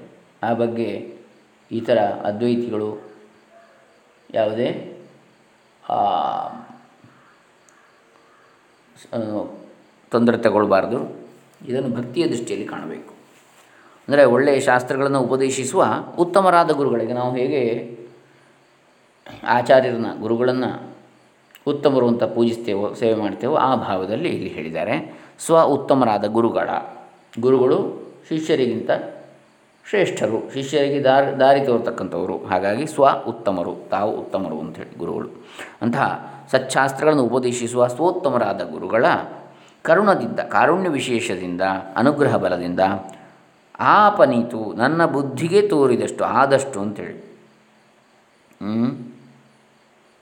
[0.43, 0.89] ಆ ಬಗ್ಗೆ
[1.73, 2.89] ಈ ಥರ ಅದ್ವೈತಿಗಳು
[4.35, 4.69] ಯಾವುದೇ
[10.13, 10.99] ತೊಂದರೆ ತಗೊಳ್ಬಾರ್ದು.
[11.69, 13.13] ಇದನ್ನು ಭಕ್ತಿಯ ದೃಷ್ಟಿಯಲ್ಲಿ ಕಾಣಬೇಕು.
[14.09, 15.85] ಅಂದರೆ ಒಳ್ಳೆಯ ಶಾಸ್ತ್ರಗಳನ್ನು ಉಪದೇಶಿಸುವ
[16.19, 17.63] ಉತ್ತಮರಾದ ಗುರುಗಳಿಗೆ ನಾವು ಹೇಗೆ
[19.49, 20.71] ಆಚಾರ್ಯರನ್ನ, ಗುರುಗಳನ್ನು
[21.67, 24.95] ಉತ್ತಮರು ಅಂತ ಪೂಜಿಸ್ತೇವೋ, ಸೇವೆ ಮಾಡ್ತೇವೋ ಆ ಭಾವದಲ್ಲಿ ಇಲ್ಲಿ ಹೇಳಿದ್ದಾರೆ.
[25.47, 26.71] ಸ್ವ ಉತ್ತಮರಾದ ಗುರುಗಳ.
[27.41, 28.91] ಗುರುಗಳು ಶಿಷ್ಯರಿಗಿಂತ
[29.89, 30.53] ಶ್ರೇಷ್ಠರು.
[30.55, 32.39] ಶಿಷ್ಯರಿಗೆ ದಾರಿ ದಾರಿ ತೋರ್ತಕ್ಕಂಥವರು.
[32.39, 35.29] ಹಾಗಾಗಿ ಸ್ವ ಉತ್ತಮರು ತಾವು ಉತ್ತಮರು ಅಂಥೇಳಿ ಗುರುಗಳು.
[35.83, 39.07] ಅಂತಹ ಸಚ್ಛಾಸ್ತ್ರಗಳನ್ನು ಉಪದೇಶಿಸುವ ಸ್ವೋತ್ತಮರಾದ ಗುರುಗಳ
[39.83, 41.63] ಕರುಣದಿಂದ, ಕಾರುಣ್ಯ ವಿಶೇಷದಿಂದ,
[41.97, 42.81] ಅನುಗ್ರಹ ಬಲದಿಂದ
[43.81, 47.31] ಆಪನೀತು ನನ್ನ ಬುದ್ಧಿಗೆ ತೋರಿದಷ್ಟು, ಆದಷ್ಟು ಅಂಥೇಳಿ.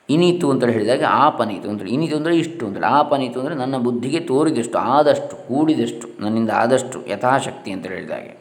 [0.09, 1.93] ಇನೀತು ಅಂತೇಳಿ ಹೇಳಿದಾಗ ಆಪನೀತು ಅಂತೇಳಿ.
[1.93, 2.87] ಇನಿತು ಅಂದರೆ ಇಷ್ಟು ಅಂತೇಳಿ.
[2.87, 8.33] ಆಪನೀತು ಅಂದರೆ ನನ್ನ ಬುದ್ಧಿಗೆ ತೋರಿದಷ್ಟು ಆದಷ್ಟು, ಕೂಡಿದಷ್ಟು, ನನ್ನಿಂದ ಆದಷ್ಟು ಯಥಾಶಕ್ತಿ ಅಂತೇಳಿ ಹೇಳಿದಾಗೆ,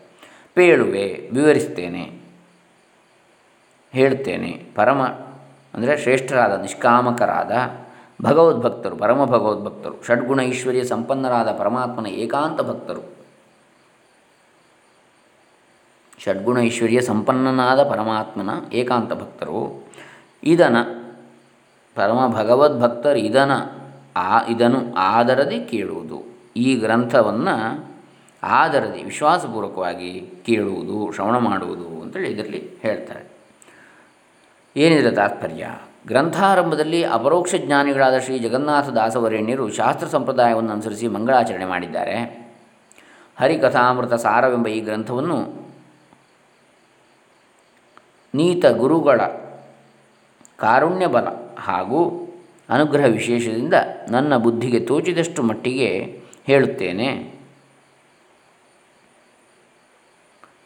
[0.54, 2.20] ಪೇಳುವೆ, ವಿವರಿಸ್ತೇನೆ,
[3.94, 5.02] ಹೇಳ್ತೇನೆ, ಪರಮ
[5.74, 7.52] ಅಂದರೆ ಶ್ರೇಷ್ಠರಾದ, ನಿಷ್ಕಾಮಕರಾದ,
[8.22, 13.04] ಭಗವದ್ಭಕ್ತರು, ಪರಮ ಭಗವದ್ಭಕ್ತರು, ಷಡ್ಗುಣ ಐಶ್ವರ್ಯ ಸಂಪನ್ನರಾದ ಪರಮಾತ್ಮನ ಏಕಾಂತ ಭಕ್ತರು.
[16.24, 19.60] ಷಡ್ಗುಣ ಐಶ್ವರ್ಯ ಸಂಪನ್ನನಾದ ಪರಮಾತ್ಮನ ಏಕಾಂತ ಭಕ್ತರು.
[20.44, 20.78] ಇದನ
[21.98, 23.52] ಪರಮ ಭಗವದ್ಭಕ್ತರು ಇದನ
[24.16, 26.24] ಆ, ಇದನ್ನು ಆದರದಿ ಕೇಳುವುದು.
[26.58, 27.88] ಈ ಗ್ರಂಥವನ್ನು
[28.44, 33.24] ಆದರದಿ, ವಿಶ್ವಾಸಪೂರ್ವಕವಾಗಿ ಕೇಳುವುದು, ಶ್ರವಣ ಮಾಡುವುದು ಅಂತೇಳಿ ಇದರಲ್ಲಿ ಹೇಳ್ತಾರೆ.
[34.76, 35.68] ಏನಿದ್ರೆ ತಾತ್ಪರ್ಯ?
[36.08, 42.48] ಗ್ರಂಥಾರಂಭದಲ್ಲಿ ಅಪರೋಕ್ಷ ಜ್ಞಾನಿಗಳಾದ ಶ್ರೀ ಜಗನ್ನಾಥ ದಾಸವರೇಣ್ಯರು ಶಾಸ್ತ್ರ ಸಂಪ್ರದಾಯವನ್ನು ಅನುಸರಿಸಿ ಮಂಗಳಾಚರಣೆ ಮಾಡಿದ್ದಾರೆ.
[43.40, 45.68] ಹರಿಕಥಾಮೃತ ಸಾರವೆಂಬ ಈ ಗ್ರಂಥವನ್ನು
[48.36, 49.22] ನೀತ ಗುರುಗಳ
[50.58, 52.24] ಕಾರುಣ್ಯ ಬಲ ಹಾಗೂ
[52.70, 53.74] ಅನುಗ್ರಹ ವಿಶೇಷದಿಂದ
[54.10, 57.38] ನನ್ನ ಬುದ್ಧಿಗೆ ತೋಚಿದಷ್ಟು ಮಟ್ಟಿಗೆ ಹೇಳುತ್ತೇನೆ.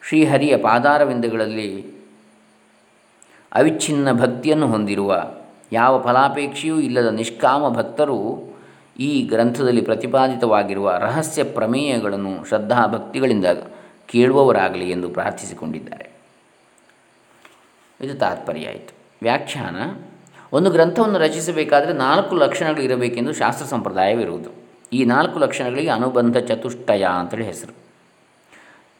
[0.07, 2.01] ಶ್ರೀಹರಿಯ ಪಾದಾರವಿಂದಗಳಲ್ಲಿ
[3.51, 5.33] ಅವಿಚ್ಛಿನ್ನ ಭಕ್ತಿಯನ್ನು ಹೊಂದಿರುವ
[5.71, 8.51] ಯಾವ ಫಲಾಪೇಕ್ಷೆಯೂ ಇಲ್ಲದ ನಿಷ್ಕಾಮ ಭಕ್ತರು
[8.99, 13.45] ಈ ಗ್ರಂಥದಲ್ಲಿ ಪ್ರತಿಪಾದಿತವಾಗಿರುವ ರಹಸ್ಯ ಪ್ರಮೇಯಗಳನ್ನು ಶ್ರದ್ಧಾ ಭಕ್ತಿಗಳಿಂದ
[14.05, 16.09] ಕೇಳುವವರಾಗಲಿ ಎಂದು ಪ್ರಾರ್ಥಿಸಿಕೊಂಡಿದ್ದಾರೆ.
[18.01, 18.93] ಇದು ತಾತ್ಪರ್ಯ ಆಯಿತು.
[19.21, 19.75] ವ್ಯಾಖ್ಯಾನ
[20.53, 24.49] ಒಂದು ಗ್ರಂಥವನ್ನು ರಚಿಸಬೇಕಾದರೆ ನಾಲ್ಕು ಲಕ್ಷಣಗಳು ಇರಬೇಕೆಂದು ಶಾಸ್ತ್ರ ಸಂಪ್ರದಾಯವಿರುವುದು.
[24.93, 27.91] ಈ ನಾಲ್ಕು ಲಕ್ಷಣಗಳಿಗೆ ಅನುಬಂಧ ಚತುಷ್ಟಯ ಅಂತೇಳಿ ಹೆಸರು.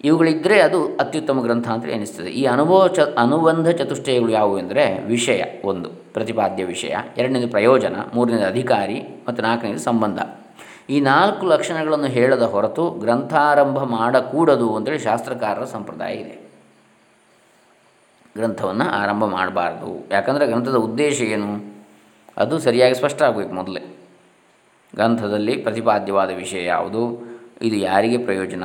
[0.03, 2.29] ಇವುಗಳಿದ್ದರೆ ಅದು ಅತ್ಯುತ್ತಮ ಗ್ರಂಥ ಅಂತ ಎನಿಸ್ತದೆ.
[2.29, 9.23] ಈ ಅನುಭವ ಚ, ಅನುಬಂಧ ಚತುಷ್ಟಯಗಳು ಯಾವುವು ಎಂದರೆ ವಿಷಯ ಒಂದು, ಪ್ರತಿಪಾದ್ಯ ವಿಷಯ, ಎರಡನೇದು ಪ್ರಯೋಜನ, ಮೂರನೇದು ಅಧಿಕಾರಿ,
[9.27, 10.19] ಮತ್ತು ನಾಲ್ಕನೇದು ಸಂಬಂಧ.
[10.89, 16.50] ಈ ನಾಲ್ಕು ಲಕ್ಷಣಗಳನ್ನು ಹೇಳದ ಹೊರತು ಗ್ರಂಥಾರಂಭ ಮಾಡಕೂಡದು ಅಂತೇಳಿ ಶಾಸ್ತ್ರಕಾರರ ಸಂಪ್ರದಾಯ ಇದೆ.
[18.37, 20.07] ಗ್ರಂಥವನ್ನು ಆರಂಭ ಮಾಡಬಾರ್ದು.
[20.11, 21.75] ಯಾಕಂದರೆ ಗ್ರಂಥದ ಉದ್ದೇಶ ಏನು?
[22.37, 23.95] ಅದು ಸರಿಯಾಗಿ ಸ್ಪಷ್ಟ ಆಗಬೇಕು ಮೊದಲೇ.
[24.95, 27.31] ಗ್ರಂಥದಲ್ಲಿ ಪ್ರತಿಪಾದ್ಯವಾದ ವಿಷಯ ಯಾವುದು?
[27.61, 28.63] ಇದು ಯಾರಿಗೆ ಪ್ರಯೋಜನ?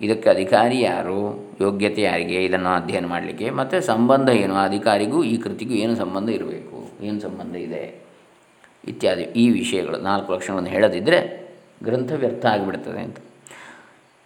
[0.00, 1.50] ಇದಕ್ಕೆ ಅಧಿಕಾರಿ ಯಾರು?
[1.60, 2.44] ಯೋಗ್ಯತೆ ಯಾರಿಗೆ?
[2.44, 3.50] ಇದನ್ನು ಅಧ್ಯಯನ ಮಾಡಲಿಕ್ಕೆ.
[3.50, 4.54] ಮತ್ತು ಸಂಬಂಧ ಏನು?
[4.54, 7.04] ಅಧಿಕಾರಿಗೂ, ಈ ಕೃತಿಗೂ ಏನು ಸಂಬಂಧ ಇರಬೇಕು?
[7.04, 8.02] ಏನು ಸಂಬಂಧ ಇದೆ?
[8.88, 9.22] ಇತ್ಯಾದಿ.
[9.22, 11.48] ಈ ವಿಷಯಗಳು ನಾಲ್ಕು ಲಕ್ಷಣಗಳನ್ನು ಹೇಳದಿದ್ದರೆ
[11.84, 13.18] ಗ್ರಂಥ ವ್ಯರ್ಥ ಆಗಿಬಿಡ್ತದೆ ಅಂತ.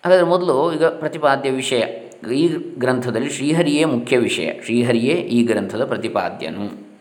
[0.04, 1.82] ಹಾಗಾದರೆ ಮೊದಲು ಈಗ ಪ್ರತಿಪಾದ್ಯ ವಿಷಯ.
[2.30, 4.50] ಈ ಗ್ರಂಥದಲ್ಲಿ ಶ್ರೀಹರಿಯೇ ಮುಖ್ಯ ವಿಷಯ.
[4.64, 6.92] ಶ್ರೀಹರಿಯೇ ಈ ಗ್ರಂಥದ ಪ್ರತಿಪಾದ್ಯನು.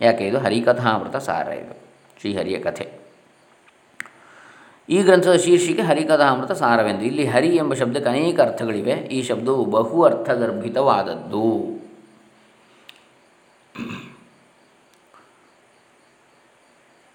[0.00, 0.38] ಯಾಕೆ ಇದು?
[0.38, 1.78] ಹರಿಕಥಾಮೃತ ಸಾರ ಇದು.
[2.20, 2.92] ಶ್ರೀಹರಿಯ ಕಥೆ.
[4.88, 7.02] ಈ ಗ್ರಂಥದ ಶೀರ್ಷಿಕೆ ಹರಿಕಥಾಮೃತ ಸಾರವೆಂದು.
[7.02, 8.90] ಇಲ್ಲಿ ಹರಿ ಎಂಬ ಶಬ್ದಕ್ಕೆ ಅನೇಕ ಅರ್ಥಗಳಿವೆ.
[8.90, 11.78] ಈ ಶಬ್ದವು ಬಹು ಅರ್ಥಗರ್ಭಿತವಾದದ್ದು.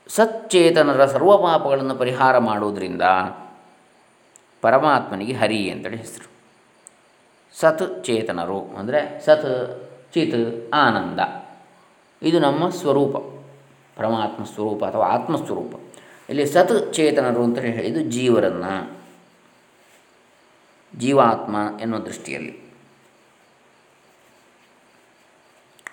[0.07, 3.01] ಸಚ್ಚೇತನರ ಸರ್ವ ಪಾಪಗಳನ್ನು ಪರಿಹಾರ ಮಾಡುವುದರಿಂದ
[4.61, 6.32] ಪರಮಾತ್ಮನಿಗೆ ಹರಿ ಅಂತೇಳಿ ಹೆಸರು.
[7.59, 9.49] ಸತ್ ಚೇತನರು, ಅಂದರೆ ಸತ್
[10.13, 11.19] ಚಿತ್ ಆನಂದ.
[12.21, 13.17] ಇದು ನಮ್ಮ ಸ್ವರೂಪ,
[13.97, 15.73] ಪರಮಾತ್ಮ ಸ್ವರೂಪ ಅಥವಾ ಆತ್ಮಸ್ವರೂಪ.
[16.29, 18.73] ಇಲ್ಲಿ ಸತ್ ಚೇತನರು ಅಂತ ಹೇಳಿದ್ದು ಜೀವರನ್ನು,
[20.97, 22.53] ಜೀವಾತ್ಮ ಎನ್ನುವ ದೃಷ್ಟಿಯಲ್ಲಿ.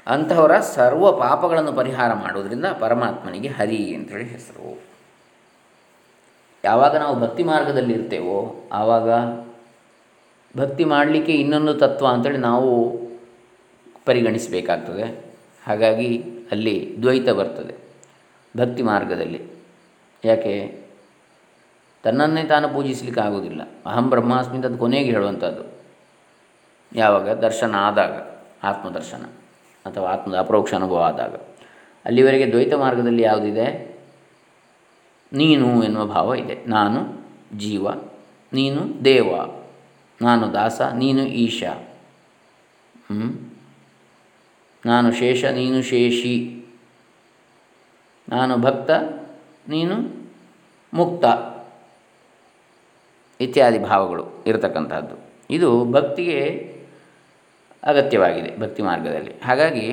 [0.07, 4.69] ಅಂತಹವರ ಸರ್ವ ಪಾಪಗಳನ್ನು ಪರಿಹಾರ ಮಾಡುವುದರಿಂದ ಪರಮಾತ್ಮನಿಗೆ ಹರಿ ಅಂತೇಳಿ ಹೆಸರು.
[6.65, 8.39] ಯಾವಾಗ ನಾವು ಭಕ್ತಿ ಮಾರ್ಗದಲ್ಲಿ ಇರ್ತೇವೋ,
[8.73, 9.11] ಆವಾಗ
[10.57, 12.99] ಭಕ್ತಿ ಮಾಡಲಿಕ್ಕೆ ಇನ್ನೊಂದು ತತ್ವ ಅಂತೇಳಿ ನಾವು
[14.07, 15.25] ಪರಿಗಣಿಸಬೇಕಾಗ್ತದೆ.
[15.67, 17.75] ಹಾಗಾಗಿ ಅಲ್ಲಿ ದ್ವೈತ ಬರ್ತದೆ
[18.57, 19.45] ಭಕ್ತಿ ಮಾರ್ಗದಲ್ಲಿ.
[20.25, 20.81] ಯಾಕೆ?
[22.03, 23.61] ತನ್ನನ್ನೇ ತಾನು ಪೂಜಿಸಲಿಕ್ಕೆ ಆಗೋದಿಲ್ಲ.
[23.87, 25.81] ಅಹಂ ಬ್ರಹ್ಮಾಸ್ಮಿ ಅಂತ ಕೊನೆಗೆ ಹೇಳುವಂಥದ್ದು.
[26.99, 27.31] ಯಾವಾಗ?
[27.31, 28.13] ದರ್ಶನ ಆದಾಗ,
[28.63, 29.23] ಆತ್ಮದರ್ಶನ
[29.87, 31.35] ಅಥವಾ ಆತ್ಮದ ಅಪರೋಕ್ಷ ಅನುಭವ ಆದಾಗ.
[32.05, 33.99] ಅಲ್ಲಿವರೆಗೆ ದ್ವೈತ ಮಾರ್ಗದಲ್ಲಿ ಯಾವುದಿದೆ?
[35.33, 36.65] ನೀನು ಎನ್ನುವ ಭಾವ ಇದೆ.
[36.67, 37.21] ನಾನು,
[37.59, 37.91] ಜೀವ,
[38.53, 39.60] ನೀನು, ದೇವ.
[40.23, 41.63] ನಾನು ದಾಸ, ನೀನು ಈಶ.
[44.87, 46.37] ನಾನು ಶೇಷ, ನೀನು ಶೇಷಿ.
[48.29, 48.91] ನಾನು ಭಕ್ತ,
[49.69, 49.97] ನೀನು
[50.95, 51.25] ಮುಕ್ತ.
[53.41, 55.17] ಇತ್ಯಾದಿ ಭಾವಗಳು ಇರತಕ್ಕಂಥದ್ದು
[55.51, 56.41] ಇದು ಭಕ್ತಿಗೆ
[57.83, 59.33] ಅಗತ್ಯವಾಗಿದೆ ಭಕ್ತಿ ಮಾರ್ಗದಲ್ಲಿ.
[59.45, 59.87] ಹಾಗಾಗಿ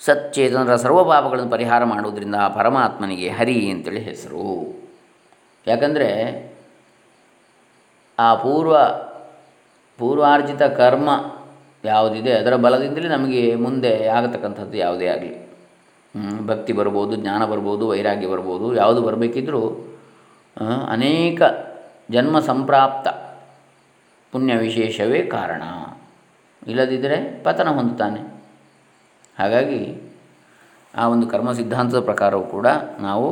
[0.00, 4.46] ಸಚ್ಚೇತನರ ಸರ್ವ ಪಾಪಗಳನ್ನು ಪರಿಹಾರ ಮಾಡುವುದರಿಂದ ಪರಮಾತ್ಮನಿಗೆ ಹರಿ ಅಂತೇಳಿ ಹೆಸರು.
[5.66, 6.08] ಯಾಕಂದರೆ
[8.22, 8.74] ಆ ಪೂರ್ವ,
[9.98, 11.08] ಪೂರ್ವಾರ್ಜಿತ ಕರ್ಮ
[11.84, 15.32] ಯಾವುದಿದೆ, ಅದರ ಬಲದಿಂದಲೇ ನಮಗೆ ಮುಂದೆ ಆಗತಕ್ಕಂಥದ್ದು ಯಾವುದೇ ಆಗಲಿ.
[16.46, 19.62] ಭಕ್ತಿ ಬರ್ಬೋದು, ಜ್ಞಾನ ಬರ್ಬೋದು, ವೈರಾಗ್ಯ ಬರ್ಬೋದು, ಯಾವುದು ಬರಬೇಕಿದ್ರೂ
[20.88, 21.42] ಅನೇಕ
[22.10, 23.08] ಜನ್ಮ ಸಂಪ್ರಾಪ್ತ
[24.32, 25.62] ಪುಣ್ಯ ವಿಶೇಷವೇ ಕಾರಣ.
[26.66, 28.20] ಇಲ್ಲದಿದ್ದರೆ ಪತನ ಹೊಂದುತ್ತಾನೆ.
[29.38, 29.80] ಹಾಗಾಗಿ
[30.94, 32.68] ಆ ಒಂದು ಕರ್ಮ ಸಿದ್ಧಾಂತದ ಪ್ರಕಾರವೂ ಕೂಡ
[33.00, 33.28] ನಾವು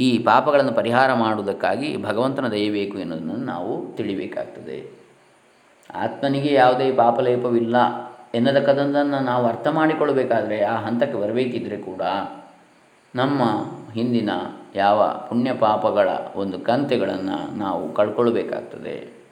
[0.00, 5.04] ಈ ಪಾಪಗಳನ್ನು ಪರಿಹಾರ ಮಾಡುವುದಕ್ಕಾಗಿ ಭಗವಂತನ ದಯಬೇಕು ಎನ್ನುವುದನ್ನು ನಾವು ತಿಳಿಬೇಕಾಗ್ತದೆ.
[5.94, 7.76] ಆತ್ಮನಿಗೆ ಯಾವುದೇ ಪಾಪಲೇಪವಿಲ್ಲ
[8.34, 12.02] ಎನ್ನತಕ್ಕಂಥದ್ದನ್ನು ನಾವು ಅರ್ಥ ಮಾಡಿಕೊಳ್ಳಬೇಕಾದರೆ ಆ ಹಂತಕ್ಕೆ ಬರಬೇಕಿದ್ರೆ ಕೂಡ
[13.14, 13.42] ನಮ್ಮ
[13.92, 14.30] ಹಿಂದಿನ
[14.74, 19.24] ಯಾವ ಪುಣ್ಯ ಪಾಪಗಳ ಒಂದು ಕಂತೆಗಳನ್ನು ನಾವು ಕಳ್ಕೊಳ್ಬೇಕಾಗ್ತದೆ.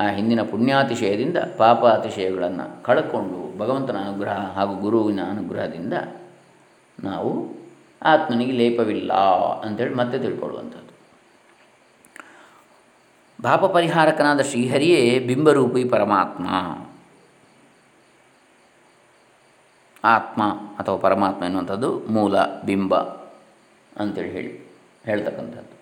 [0.00, 5.92] ಆ ಹಿಂದಿನ ಪುಣ್ಯಾತಿಶಯದಿಂದ ಪಾಪಾತಿಶಯಗಳನ್ನು ಕಳ್ಕೊಂಡು ಭಗವಂತನ ಅನುಗ್ರಹ ಹಾಗೂ ಗುರುವಿನ ಅನುಗ್ರಹದಿಂದ
[7.04, 7.58] ನಾವು
[8.02, 9.12] ಆತ್ಮನಿಗೆ ಲೇಪವಿಲ್ಲ
[9.60, 10.84] ಅಂತೇಳಿ ಮತ್ತೆ ತಿಳ್ಕೊಳ್ಳುವಂಥದ್ದು.
[13.42, 16.46] ಪಾಪ ಪರಿಹಾರಕನಾದ ಶ್ರೀಹರಿಯೇ ಬಿಂಬರೂಪಿ ಪರಮಾತ್ಮ.
[20.04, 22.94] ಆತ್ಮ ಅಥವಾ ಪರಮಾತ್ಮ ಎನ್ನುವಂಥದ್ದು ಮೂಲ, ಬಿಂಬ
[23.96, 24.70] ಅಂತೇಳಿ ಹೇಳಿ,
[25.04, 25.74] ಹೇಳ್ತಕ್ಕಂಥದ್ದು.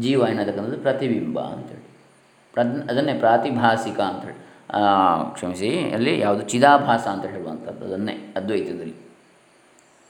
[0.00, 1.86] ಜೀವ ಎನ್ನತಕ್ಕಂಥದ್ದು ಪ್ರತಿಬಿಂಬ ಅಂತೇಳಿ.
[2.52, 4.38] ಪ್ರದ್, ಅದನ್ನೇ ಪ್ರಾತಿಭಾಸಿಕ ಅಂತೇಳಿ.
[5.32, 8.94] ಕ್ಷಮಿಸಿ, ಅಲ್ಲಿ ಯಾವುದು ಚಿದಾಭಾಸ ಅಂತ ಹೇಳುವಂಥದ್ದು, ಅದನ್ನೇ ಅದ್ವೈತದಲ್ಲಿ.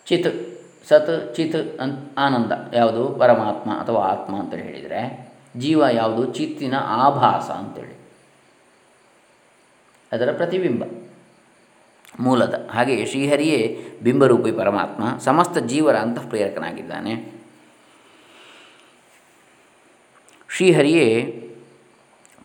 [0.06, 0.55] ಚಿತ್
[0.88, 3.08] ಸತ್, ಚಿತ್ ಅಂತ ಆನಂದ ಯಾವುದು?
[3.08, 6.34] ಪರಮಾತ್ಮ ಅಥವಾ ಆತ್ಮ ಅಂತೇಳಿ ಹೇಳಿದರೆ ಜೀವ ಯಾವುದು?
[6.34, 7.96] ಚಿತ್ತಿನ ಆಭಾಸ ಅಂತೇಳಿ.
[10.12, 10.84] ಅದರ ಪ್ರತಿಬಿಂಬ
[12.20, 12.68] ಮೂಲದ.
[12.70, 17.32] ಹಾಗೆ ಶ್ರೀಹರಿಯೇ ಬಿಂಬರೂಪಿ ಪರಮಾತ್ಮ, ಸಮಸ್ತ ಜೀವರ ಅಂತಃಪ್ರೇರಕನಾಗಿದ್ದಾನೆ.
[20.56, 21.42] ಶ್ರೀಹರಿಯೇ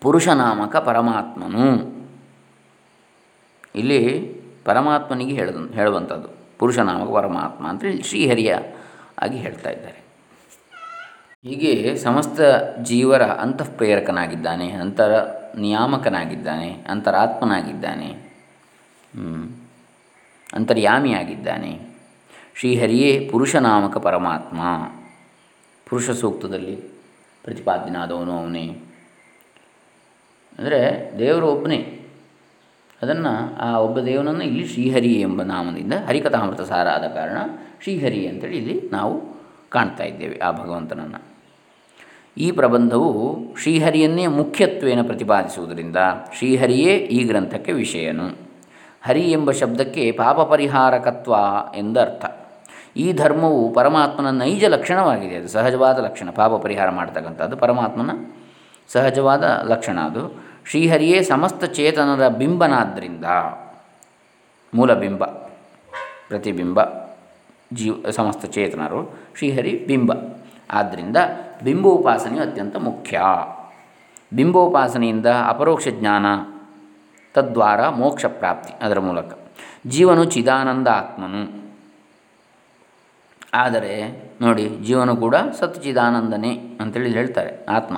[0.01, 1.91] ಪುರುಷನಾಮಕ ಪರಮಾತ್ಮನು.
[3.75, 4.23] ಇಲ್ಲಿ
[4.65, 6.40] ಪರಮಾತ್ಮನಿಗೆ ಹೇಳ ಹೇಳುವಂಥದ್ದು.
[6.61, 8.51] ಪುರುಷನಾಮಕ ಪರಮಾತ್ಮ ಅಂತೇಳಿ ಶ್ರೀಹರಿಯ
[9.21, 9.99] ಆಗಿ ಹೇಳ್ತಾ ಇದ್ದಾರೆ.
[11.43, 12.39] ಹೀಗೆ ಸಮಸ್ತ
[12.83, 15.11] ಜೀವರ ಅಂತಃಪ್ರೇರಕನಾಗಿದ್ದಾನೆ, ಅಂತರ
[15.57, 18.09] ನಿಯಾಮಕನಾಗಿದ್ದಾನೆ ಅಂತರಾತ್ಮನಾಗಿದ್ದಾನೆ
[20.53, 21.71] ಅಂತರ್ಯಾಮಿಯಾಗಿದ್ದಾನೆ.
[22.59, 24.59] ಶ್ರೀಹರಿಯೇ ಪುರುಷನಾಮಕ ಪರಮಾತ್ಮ.
[25.89, 26.75] ಪುರುಷ ಸೂಕ್ತದಲ್ಲಿ
[27.43, 28.67] ಪ್ರತಿಪಾದ್ಯನಾದವನು ಅವನೇ.
[30.59, 30.79] ಅಂದರೆ
[31.19, 32.00] ದೇವರು ಒಬ್ಬನೇ.
[33.01, 37.37] ಅದನ್ನು ಆ ಒಬ್ಬ ದೇವನನ್ನು ಇಲ್ಲಿ ಶ್ರೀಹರಿ ಎಂಬ ನಾಮದಿಂದ ಹರಿಕಥಾಮೃತ ಸಾರ ಆದ ಕಾರಣ
[37.83, 39.21] ಶ್ರೀಹರಿ ಅಂತೇಳಿ ಇಲ್ಲಿ ನಾವು
[39.69, 41.23] ಕಾಣ್ತಾ ಇದ್ದೇವೆ ಆ ಭಗವಂತನನ್ನು.
[42.37, 45.97] ಈ ಪ್ರಬಂಧವು ಶ್ರೀಹರಿಯನ್ನೇ ಮುಖ್ಯತ್ವೇನ ಪ್ರತಿಪಾದಿಸುವುದರಿಂದ
[46.37, 48.51] ಶ್ರೀಹರಿಯೇ ಈ ಗ್ರಂಥಕ್ಕೆ ವಿಷಯನು.
[49.01, 51.35] ಹರಿ ಎಂಬ ಶಬ್ದಕ್ಕೆ ಪಾಪ ಪರಿಹಾರಕತ್ವ
[51.75, 52.25] ಎಂದರ್ಥ.
[52.97, 55.35] ಈ ಧರ್ಮವು ಪರಮಾತ್ಮನ ನೈಜ ಲಕ್ಷಣವಾಗಿದೆ.
[55.35, 56.29] ಅದು ಸಹಜವಾದ ಲಕ್ಷಣ.
[56.29, 58.31] ಪಾಪ ಪರಿಹಾರ ಮಾಡ್ತಕ್ಕಂಥದ್ದು ಪರಮಾತ್ಮನ
[58.87, 60.50] ಸಹಜವಾದ ಲಕ್ಷಣ ಅದು.
[60.65, 63.25] ಶ್ರೀಹರಿಯೇ ಸಮಸ್ತ ಚೇತನರ ಬಿಂಬನಾದ್ದರಿಂದ
[64.73, 65.25] ಮೂಲಬಿಂಬ,
[66.27, 66.81] ಪ್ರತಿಬಿಂಬ,
[67.73, 70.11] ಜೀವ, ಸಮಸ್ತ ಚೇತನರು ಶ್ರೀಹರಿ ಬಿಂಬ.
[70.71, 71.17] ಆದ್ದರಿಂದ
[71.63, 73.21] ಬಿಂಬೋಪಾಸನೆಯು ಅತ್ಯಂತ ಮುಖ್ಯ.
[74.33, 76.25] ಬಿಂಬೋಪಾಸನೆಯಿಂದ ಅಪರೋಕ್ಷ ಜ್ಞಾನ,
[77.33, 79.39] ತದ್ವಾರ ಮೋಕ್ಷ ಪ್ರಾಪ್ತಿ ಅದರ ಮೂಲಕ.
[79.87, 81.71] ಜೀವನು ಚಿದಾನಂದ ಆತ್ಮನು.
[83.53, 87.97] ಆದರೆ ನೋಡಿ, ಜೀವನು ಕೂಡ ಸತ್ ಚಿದಾನಂದನೇ ಅಂತೇಳಿ ಹೇಳ್ತಾರೆ ಆತ್ಮ.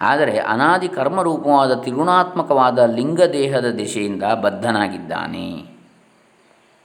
[0.00, 5.46] ಆದರೆ ಅನಾದಿ ಕರ್ಮರೂಪವಾದ ತ್ರಿಗುಣಾತ್ಮಕವಾದ ಲಿಂಗದೇಹದ ದಿಶೆಯಿಂದ ಬದ್ಧನಾಗಿದ್ದಾನೆ.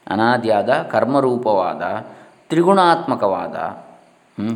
[0.08, 1.84] ಅನಾದಿಯಾದ ಕರ್ಮರೂಪವಾದ
[2.49, 3.56] ತ್ರಿಗುಣಾತ್ಮಕವಾದ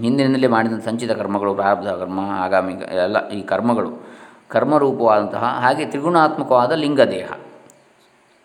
[0.02, 3.92] ಹಿಂದಿನಿಂದಲೇ ಮಾಡಿದ ಸಂಚಿತ ಕರ್ಮಗಳು, ಪ್ರಾರಬ್ಧ ಕರ್ಮ, ಆಗಾಮಿ ಎಲ್ಲ ಈ ಕರ್ಮಗಳು,
[4.50, 7.30] ಕರ್ಮರೂಪವಾದಂತಹ ಹಾಗೆ ತ್ರಿಗುಣಾತ್ಮಕವಾದ ಲಿಂಗದೇಹ,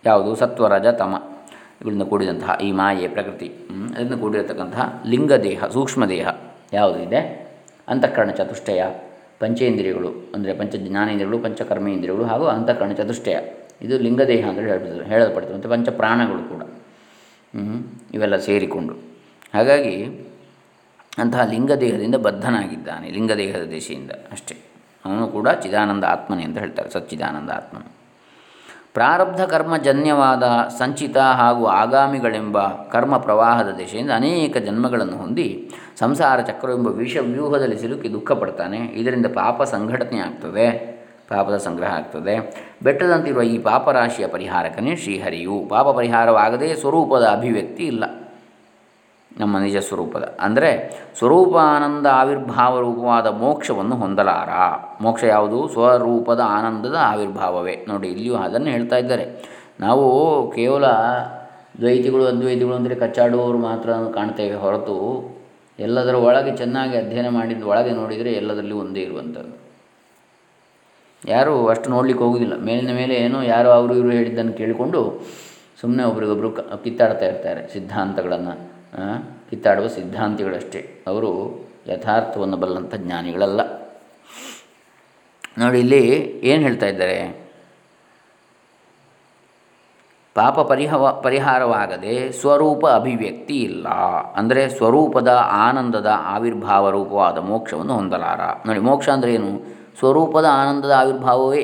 [0.05, 0.37] ಯಾವುದು?
[0.37, 1.15] ಸತ್ವರಜ ತಮ,
[1.81, 3.49] ಇವುಗಳಿಂದ ಕೂಡಿದಂತಹ ಈ ಮಾಯೆ, ಪ್ರಕೃತಿ
[3.95, 6.29] ಅದರಿಂದ ಕೂಡಿರತಕ್ಕಂತಹ ಲಿಂಗದೇಹ, ಸೂಕ್ಷ್ಮದೇಹ
[6.73, 7.21] ಯಾವುದಿದೆ
[7.89, 8.83] ಅಂತಃಕರಣ ಚತುಷ್ಟಯ
[9.41, 13.37] ಪಂಚೇಂದ್ರಿಯಗಳು, ಅಂದರೆ ಪಂಚ ಜ್ಞಾನೇಂದ್ರಿಯಗಳು ಪಂಚಕರ್ಮೇಂದ್ರಿಯಗಳು ಹಾಗೂ ಅಂತಃಕರಣ ಚತುಷ್ಟಯ
[13.83, 16.63] ಇದು ಲಿಂಗದೇಹ ಅಂತ ಹೇಳ್ಬೋದು ಹೇಳಲ್ಪಡ್ತದೆ, ಮತ್ತು ಪಂಚ ಪ್ರಾಣಗಳು ಕೂಡ.
[18.15, 18.95] ಇವೆಲ್ಲ ಸೇರಿಕೊಂಡು.
[19.55, 19.97] ಹಾಗಾಗಿ
[21.23, 24.57] ಅಂತಹ ಲಿಂಗದೇಹದಿಂದ ಬದ್ಧನಾಗಿದ್ದಾನೆ, ಲಿಂಗದೇಹದ ದೇಶೆಯಿಂದ ಅಷ್ಟೇ.
[25.05, 27.89] ಅವನು ಕೂಡ ಚಿದಾನಂದ ಆತ್ಮನೇ ಅಂತ ಹೇಳ್ತಾರೆ, ಸಚ್ಚಿದಾನಂದ ಆತ್ಮನು.
[28.95, 30.43] ಪ್ರಾರಬ್ಧ ಕರ್ಮಜನ್ಯವಾದ
[30.79, 38.33] ಸಂಚಿತ ಹಾಗೂ ಆಗಾಮಿಗಳೆಂಬ ಕರ್ಮ ಪ್ರವಾಹದ ದಿಶೆಯಿಂದ ಅನೇಕ ಜನ್ಮಗಳನ್ನು ಹೊಂದಿ ಸಂಸಾರ ಚಕ್ರವೆಂಬ ವಿಷ ವ್ಯೂಹದಲ್ಲಿ ಸಿಲುಕಿ ದುಃಖ
[38.33, 40.95] ಪಡ್ತಾನೆ ಇದರಿಂದ ಪಾಪ ಸಂಘಟನೆ ಆಗ್ತದೆ.
[41.29, 42.67] ಪಾಪದ ಸಂಗ್ರಹ ಆಗ್ತದೆ.
[42.83, 45.67] ಬೆಟ್ಟದಂತಿರುವ ಈ ಪಾಪರಾಶಿಯ ಪರಿಹಾರಕನೇ ಶ್ರೀಹರಿಯು.
[45.69, 48.05] ಪಾಪ ಪರಿಹಾರವಾಗದೇ ಸ್ವರೂಪದ ಅಭಿವ್ಯಕ್ತಿ ಇಲ್ಲ.
[49.41, 50.25] ನಮ್ಮ ನಿಜ ಸ್ವರೂಪದ.
[50.41, 50.71] ಅಂದರೆ
[51.19, 54.51] ಸ್ವರೂಪಾನಂದ ಆವಿರ್ಭಾವ ರೂಪವಾದ ಮೋಕ್ಷವನ್ನು ಹೊಂದಲಾರ.
[55.03, 55.59] ಮೋಕ್ಷ ಯಾವುದು?
[55.69, 57.75] ಸ್ವರೂಪದ ಆನಂದದ ಆವಿರ್ಭಾವವೇ.
[57.89, 59.25] ನೋಡಿ, ಇಲ್ಲಿಯೂ ಅದನ್ನು ಹೇಳ್ತಾ ಇದ್ದಾರೆ.
[59.81, 60.05] ನಾವು
[60.57, 60.85] ಕೇವಲ
[61.81, 64.97] ದ್ವೈತಿಗಳು, ಅದ್ವೈತಿಗಳು ಅಂದರೆ ಕಚ್ಚಾಡುವವರು ಮಾತ್ರ ಕಾಣ್ತೇವೆ ಹೊರತು
[65.79, 69.55] ಎಲ್ಲದರ ಒಳಗೆ ಚೆನ್ನಾಗಿ ಅಧ್ಯಯನ ಮಾಡಿದ ಒಳಗೆ ನೋಡಿದರೆ ಎಲ್ಲದರಲ್ಲಿ ಒಂದೇ ಇರುವಂಥದ್ದು.
[71.29, 75.01] ಯಾರೂ ಅಷ್ಟು ನೋಡ್ಲಿಕ್ಕೆ ಹೋಗುವುದಿಲ್ಲ ಮೇಲಿನ ಮೇಲೆ ಏನೋ ಯಾರೋ ಅವರು ಇವರು ಹೇಳಿದ್ದನ್ನು ಕೇಳಿಕೊಂಡು
[75.81, 76.51] ಸುಮ್ಮನೆ ಒಬ್ರಿಗೊಬ್ಬರು
[76.85, 78.74] ಕಿತ್ತಾಡ್ತಾ ಇರ್ತಾರೆ ಸಿದ್ಧಾಂತಗಳನ್ನು.
[79.51, 81.05] ಕಿತ್ತಾಡುವ ಸಿದ್ಧಾಂತಿಗಳಷ್ಟೇ.
[81.07, 81.31] ಅವರು
[81.87, 83.61] ಯಥಾರ್ಥವನ್ನು ಬಲ್ಲಂಥ ಜ್ಞಾನಿಗಳಲ್ಲ.
[85.59, 86.03] ನೋಡಿ, ಇಲ್ಲಿ
[86.45, 87.45] ಏನು ಹೇಳ್ತಾ ಇದ್ದಾರೆ?
[90.35, 93.89] ಪಾಪ ಪರಿಹವ, ಪರಿಹಾರವಾಗದೆ ಸ್ವರೂಪ ಅಭಿವ್ಯಕ್ತಿ ಇಲ್ಲ.
[94.37, 98.41] ಅಂದರೆ ಸ್ವರೂಪದ ಆನಂದದ ಆವಿರ್ಭಾವ ರೂಪವಾದ ಮೋಕ್ಷವನ್ನು ಹೊಂದಲಾರ.
[98.67, 99.63] ನೋಡಿ, ಮೋಕ್ಷ ಅಂದರೆ ಏನು?
[99.99, 101.63] ಸ್ವರೂಪದ ಆನಂದದ ಆವಿರ್ಭಾವವೇ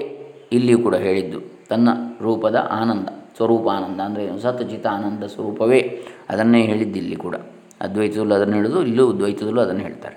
[0.53, 1.40] ಇಲ್ಲಿಯೂ ಕೂಡ ಹೇಳಿದ್ದು.
[1.69, 1.88] ತನ್ನ
[2.21, 3.09] ರೂಪದ ಆನಂದ.
[3.40, 5.81] ಸ್ವರೂಪಾನಂದ ಅಂದರೆ ಸತ್ ಆನಂದ ಸ್ವರೂಪವೇ
[6.33, 7.37] ಅದನ್ನೇ ಹೇಳಿದ್ದಿಲ್ಲಿ ಕೂಡ.
[7.85, 10.16] ಅದ್ವೈತದಲ್ಲೂ ಅದನ್ನು ಹೇಳೋದು, ಇಲ್ಲೂ ದ್ವೈತದಲ್ಲೂ ಅದನ್ನು ಹೇಳ್ತಾರೆ.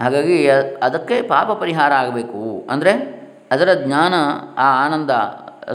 [0.00, 0.36] ಹಾಗಾಗಿ
[0.86, 2.40] ಅದಕ್ಕೆ ಪಾಪ ಪರಿಹಾರ ಆಗಬೇಕು
[2.72, 2.92] ಅಂದರೆ
[3.54, 4.14] ಅದರ ಜ್ಞಾನ,
[4.64, 5.10] ಆ ಆನಂದ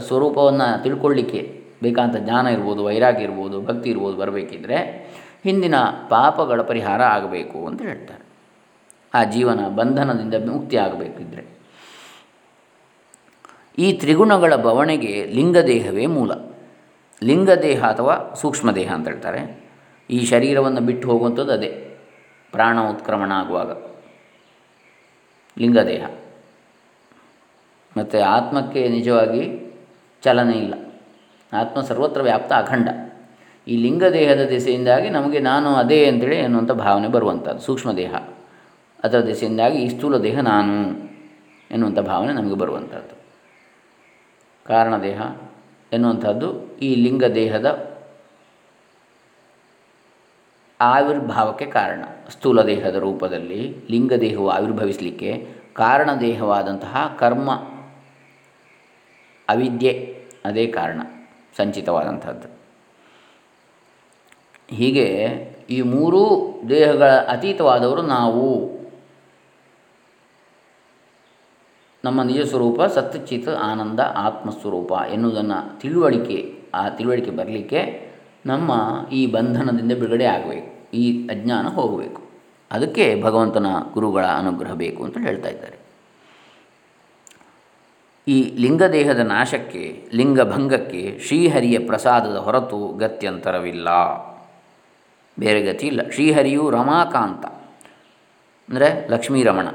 [0.06, 1.40] ಸ್ವರೂಪವನ್ನು ತಿಳ್ಕೊಳ್ಳಿಕ್ಕೆ
[1.84, 4.78] ಬೇಕಾದಂಥ ಜ್ಞಾನ ಇರ್ಬೋದು, ವೈರಾಗ್ಯ ಇರ್ಬೋದು, ಭಕ್ತಿ ಇರ್ಬೋದು ಬರಬೇಕಿದ್ರೆ
[5.46, 5.76] ಹಿಂದಿನ
[6.14, 8.24] ಪಾಪಗಳ ಪರಿಹಾರ ಆಗಬೇಕು ಅಂತ ಹೇಳ್ತಾರೆ.
[9.18, 11.44] ಆ ಜೀವನ ಬಂಧನದಿಂದ ಮುಕ್ತಿ ಆಗಬೇಕಿದ್ರೆ.
[13.80, 16.32] ಈ ತ್ರಿಗುಣಗಳ ಬವಣೆಗೆ ಲಿಂಗದೇಹವೇ ಮೂಲ.
[17.22, 19.70] ಲಿಂಗದೇಹ ಅಥವಾ ಸೂಕ್ಷ್ಮದೇಹ ಅಂತ ಹೇಳ್ತಾರೆ.
[20.10, 21.98] ಈ ಶರೀರವನ್ನು ಬಿಟ್ಟು ಹೋಗುವಂಥದ್ದು ಅದೇ.
[22.52, 23.70] ಪ್ರಾಣ ಉತ್ಕ್ರಮಣ ಆಗುವಾಗ.
[25.58, 26.06] ಲಿಂಗದೇಹ.
[27.96, 29.74] ಮತ್ತು ಆತ್ಮಕ್ಕೆ ನಿಜವಾಗಿ
[30.22, 30.74] ಚಲನೆ ಇಲ್ಲ.
[31.52, 32.88] ಆತ್ಮ ಸರ್ವತ್ರ ವ್ಯಾಪ್ತ ಅಖಂಡ.
[33.68, 37.58] ಈ ಲಿಂಗದೇಹದ ದಿಸೆಯಿಂದಾಗಿ ನಮಗೆ ನಾನು ಅದೇ ಅಂತೇಳಿ ಎನ್ನುವಂಥ ಭಾವನೆ ಬರುವಂಥದ್ದು.
[37.58, 38.14] ಸೂಕ್ಷ್ಮ ದೇಹ
[39.04, 40.90] ಅದರ ದಿಸೆಯಿಂದಾಗಿ ಈ ಸ್ಥೂಲ ದೇಹ ನಾನು
[41.70, 43.19] ಎನ್ನುವಂಥ ಭಾವನೆ ನಮಗೆ ಬರುವಂಥದ್ದು.
[44.70, 45.22] ಕಾರಣದೇಹ
[45.92, 47.68] ಎನ್ನುವಂಥದ್ದು ಈ ಲಿಂಗ ದೇಹದ
[50.80, 52.04] ಆವಿರ್ಭಾವಕ್ಕೆ ಕಾರಣ.
[52.28, 57.50] ಸ್ಥೂಲ ದೇಹದ ರೂಪದಲ್ಲಿ ಲಿಂಗ ದೇಹವು ಆವಿರ್ಭವಿಸಲಿಕ್ಕೆ ಕಾರಣ ದೇಹವಾದಂತಹ ಕರ್ಮ
[59.48, 59.92] ಅವಿದ್ಯೆ
[60.44, 61.00] ಅದೇ ಕಾರಣ
[61.56, 62.48] ಸಂಚಿತವಾದಂಥದ್ದು.
[64.76, 65.06] ಹೀಗೆ
[65.70, 66.22] ಈ ಮೂರೂ
[66.68, 68.79] ದೇಹಗಳ ಅತೀತವಾದವರು ನಾವು.
[72.04, 76.38] ನಮ್ಮ ನಿಜ ಸ್ವರೂಪ ಸತ್ಚಿತ್ ಆನಂದ, ಆತ್ಮಸ್ವರೂಪ ಎನ್ನುವುದನ್ನು ತಿಳುವಳಿಕೆ,
[76.74, 77.80] ಆ ತಿಳುವಳಿಕೆ ಬರಲಿಕ್ಕೆ
[78.46, 78.70] ನಮ್ಮ
[79.12, 82.20] ಈ ಬಂಧನದಿಂದ ಬಿಡುಗಡೆ ಆಗಬೇಕು, ಈ ಅಜ್ಞಾನ ಹೋಗಬೇಕು.
[82.70, 85.76] ಅದಕ್ಕೆ ಭಗವಂತನ ಗುರುಗಳ ಅನುಗ್ರಹ ಬೇಕು ಅಂತ ಹೇಳ್ತಾ ಇದ್ದಾರೆ.
[88.26, 89.84] ಈ ಲಿಂಗದೇಹದ ನಾಶಕ್ಕೆ
[90.14, 93.88] ಲಿಂಗಭಂಗಕ್ಕೆ ಶ್ರೀಹರಿಯ ಪ್ರಸಾದದ ಹೊರತು ಗತ್ಯಂತರವಿಲ್ಲ.
[95.36, 96.00] ಬೇರೆ ಗತಿ ಇಲ್ಲ.
[96.10, 97.44] ಶ್ರೀಹರಿಯು ರಮಾಕಾಂತ,
[98.68, 99.68] ಅಂದರೆ ಲಕ್ಷ್ಮೀರಮಣ.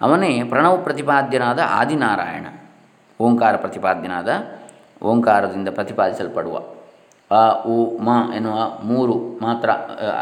[0.00, 2.46] ಅವನೇ ಪ್ರಣವ ಪ್ರತಿಪಾದ್ಯನಾದ ಆದಿನಾರಾಯಣ,
[3.20, 4.28] ಓಂಕಾರ ಪ್ರತಿಪಾದ್ಯನಾದ
[5.02, 6.62] ಓಂಕಾರದಿಂದ ಪ್ರತಿಪಾದಿಸಲ್ಪಡುವ
[7.30, 9.70] ಆ, ಉ, ಮ ಎನ್ನುವ ಮೂರು ಮಾತ್ರ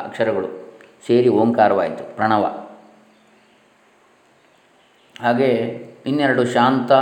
[0.05, 0.49] ಅಕ್ಷರಗಳು
[1.07, 2.45] ಸೇರಿ ಓಂಕಾರವಾಯಿತು, ಪ್ರಣವ.
[5.23, 5.49] ಹಾಗೆ
[6.07, 6.93] ಇನ್ನೆರಡು ಶಾಂತ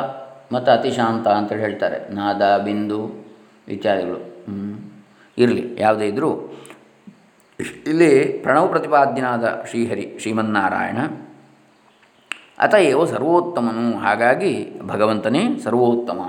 [0.53, 2.15] ಮತ್ತು ಅತಿಶಾಂತ ಅಂತೇಳಿ ಹೇಳ್ತಾರೆ.
[2.15, 3.01] ನಾದ, ಬಿಂದು
[3.69, 4.21] ಇತ್ಯಾದಿಗಳು.
[5.39, 6.31] ಇರಲಿ, ಯಾವುದೇ ಇದ್ದರೂ
[7.87, 10.99] ಇಲ್ಲಿ ಪ್ರಣವ ಪ್ರತಿಪಾದ್ಯನಾದ ಶ್ರೀಹರಿ, ಶ್ರೀಮನ್ನಾರಾಯಣ
[12.61, 13.99] ಅತಏವ ಸರ್ವೋತ್ತಮನು.
[13.99, 16.21] ಹಾಗಾಗಿ ಭಗವಂತನೇ ಸರ್ವೋತ್ತಮ.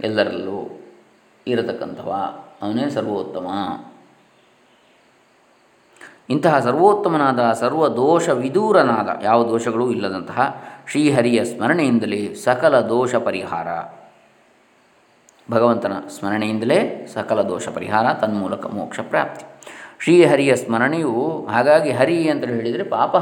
[0.00, 0.80] ಎಲ್ಲರಲ್ಲೂ
[1.46, 2.12] ಇರತಕ್ಕಂಥವ
[2.62, 3.46] ಅವನೇ ಸರ್ವೋತ್ತಮ.
[6.30, 13.68] ಇಂತಹ ಸರ್ವೋತ್ತಮನಾದ ಸರ್ವ ದೋಷ ವಿದೂರನಾದ ಯಾವ ದೋಷಗಳು ಇಲ್ಲದಂತಹ ಶ್ರೀಹರಿಯ ಸ್ಮರಣೆಯಿಂದಲೇ ಸಕಲ ದೋಷ ಪರಿಹಾರ.
[15.50, 19.44] ಭಗವಂತನ ಸ್ಮರಣೆಯಿಂದಲೇ ಸಕಲ ದೋಷ ಪರಿಹಾರ, ತನ್ಮೂಲಕ ಮೋಕ್ಷ ಪ್ರಾಪ್ತಿ.
[20.02, 23.16] ಶ್ರೀಹರಿಯ ಸ್ಮರಣೆಯು ಹಾಗಾಗಿ ಹರಿ ಅಂತ ಹೇಳಿದರೆ ಪಾಪ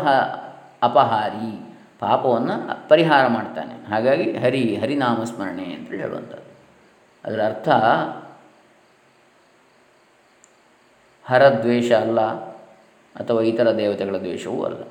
[0.83, 3.89] ಅಪಹಾರಿ, ಪಾಪವನ್ನು ಪರಿಹಾರ ಮಾಡ್ತಾನೆ.
[3.89, 6.49] ಹಾಗಾಗಿ ಹರಿ, ಹರಿನಾಮ ಸ್ಮರಣೆ ಅಂತೇಳಿ ಹೇಳುವಂಥದ್ದು.
[7.25, 7.69] ಅದರ ಅರ್ಥ
[11.25, 12.21] ಹರದ್ವೇಷ ಅಲ್ಲ,
[13.15, 14.83] ಅಥವಾ ಇತರ ದೇವತೆಗಳ ದ್ವೇಷವೂ ಅಲ್ಲ.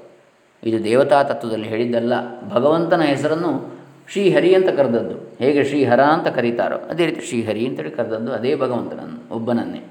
[0.63, 2.41] ಇದು ದೇವತಾ ತತ್ವದಲ್ಲಿ ಹೇಳಿದ್ದಲ್ಲ.
[2.49, 3.77] ಭಗವಂತನ ಹೆಸರನ್ನು
[4.11, 5.37] ಶ್ರೀಹರಿ ಅಂತ ಕರೆದದ್ದು.
[5.37, 9.83] ಹೇಗೆ ಶ್ರೀಹರ ಅಂತ ಕರೀತಾರೋ ಅದೇ ರೀತಿ ಶ್ರೀಹರಿ ಅಂತೇಳಿ ಕರೆದದ್ದು ಅದೇ ಭಗವಂತನನ್ನು, ಒಬ್ಬನನ್ನೇ.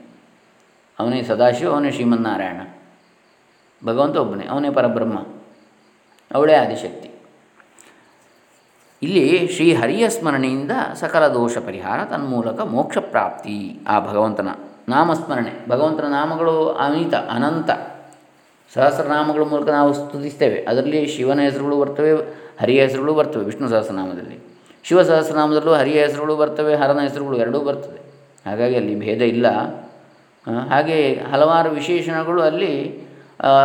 [0.99, 2.61] ಅವನೇ ಸದಾಶಿವ, ಅವನೇ ಶ್ರೀಮನ್ನಾರಾಯಣ.
[3.87, 5.36] ಭಗವಂತ ಒಬ್ಬನೇ, ಅವನೇ ಪರಬ್ರಹ್ಮ.
[6.35, 7.11] ಅವಳೇ ಆದಿಶಕ್ತಿ.
[9.03, 13.81] ಇಲ್ಲಿ ಶ್ರೀ ಹರಿಯ ಸ್ಮರಣೆಯಿಂದ ಸಕಲ ದೋಷ ಪರಿಹಾರ ತನ್ಮೂಲಕ ಮೋಕ್ಷ ಪ್ರಾಪ್ತಿ.
[13.89, 14.49] ಆ ಭಗವಂತನ
[14.89, 15.69] ನಾಮಸ್ಮರಣೆ.
[15.69, 17.71] ಭಗವಂತನ ನಾಮಗಳು ಅನಿತ, ಅನಂತ.
[18.75, 20.65] ಸಹಸ್ರನಾಮಗಳ ಮೂಲಕ ನಾವು ಸ್ತುತಿಸ್ತೇವೆ.
[20.69, 22.13] ಅದರಲ್ಲಿ ಶಿವನ ಹೆಸರುಗಳು ಬರ್ತವೆ,
[22.61, 24.39] ಹರಿಯ ಹೆಸರುಗಳು ಬರ್ತವೆ ವಿಷ್ಣು ಸಹಸ್ರನಾಮದಲ್ಲಿ.
[24.85, 28.07] ಶಿವ ಸಹಸ್ರನಾಮದಲ್ಲೂ ಹರಿಯ ಹೆಸರುಗಳು ಬರ್ತವೆ, ಹರನ ಹೆಸರುಗಳು ಎರಡೂ ಬರ್ತದೆ.
[28.51, 29.47] ಹಾಗಾಗಿ ಅಲ್ಲಿ ಭೇದ ಇಲ್ಲ.
[30.71, 33.06] ಹಾಗೆ ಹಲವಾರು ವಿಶೇಷಣಗಳು ಅಲ್ಲಿ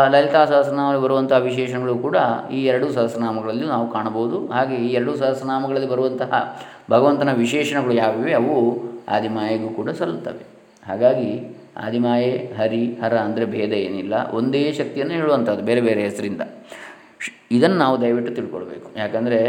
[0.09, 2.15] ಲಲಿತಾ ಸಹಸ್ರನಾಮದಲ್ಲಿ ಬರುವಂತಹ ವಿಶೇಷಣಗಳು ಕೂಡ
[2.51, 4.47] ಈ ಎರಡು ಸಹಸ್ರನಾಮಗಳಲ್ಲಿ ನಾವು ಕಾಣಬಹುದು.
[4.47, 6.59] ಹಾಗೆ ಈ ಎರಡು ಸಹಸ್ರನಾಮಗಳಲ್ಲಿ ಬರುವಂತಹ
[6.91, 10.45] ಭಗವಂತನ ವಿಶೇಷಣಗಳು ಯಾವಿವೆ ಅವು ಆದಿಮಾಯೆಗೂ ಕೂಡ ಸಲ್ಲುತ್ತವೆ.
[10.87, 14.13] ಹಾಗಾಗಿ ಆದಿಮಾಯೆ, ಹರಿ, ಹರ ಅಂದರೆ ಭೇದ ಏನಿಲ್ಲ.
[14.31, 16.41] ಒಂದೇ ಶಕ್ತಿಯನ್ನು ಹೇಳುವಂಥದ್ದು ಬೇರೆ ಬೇರೆ ಹೆಸರಿಂದ.
[17.51, 18.99] ಇದನ್ನು ನಾವು ದಯವಿಟ್ಟು ತಿಳ್ಕೊಳ್ಬೇಕು.
[18.99, 19.39] ಯಾಕಂದರೆ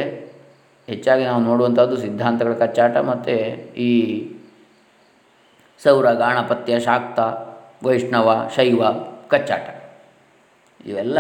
[0.86, 3.34] ಹೆಚ್ಚಾಗಿ ನಾವು ನೋಡುವಂಥದ್ದು ಸಿದ್ಧಾಂತಗಳ ಕಚ್ಚಾಟ ಮತ್ತು
[3.74, 3.90] ಈ
[5.82, 7.20] ಸೌರ, ಗಾಣಪತ್ಯ, ಶಾಕ್ತ,
[7.86, 8.82] ವೈಷ್ಣವ, ಶೈವ
[9.28, 9.81] ಕಚ್ಚಾಟ.
[10.86, 11.18] ಇವೆಲ್ಲ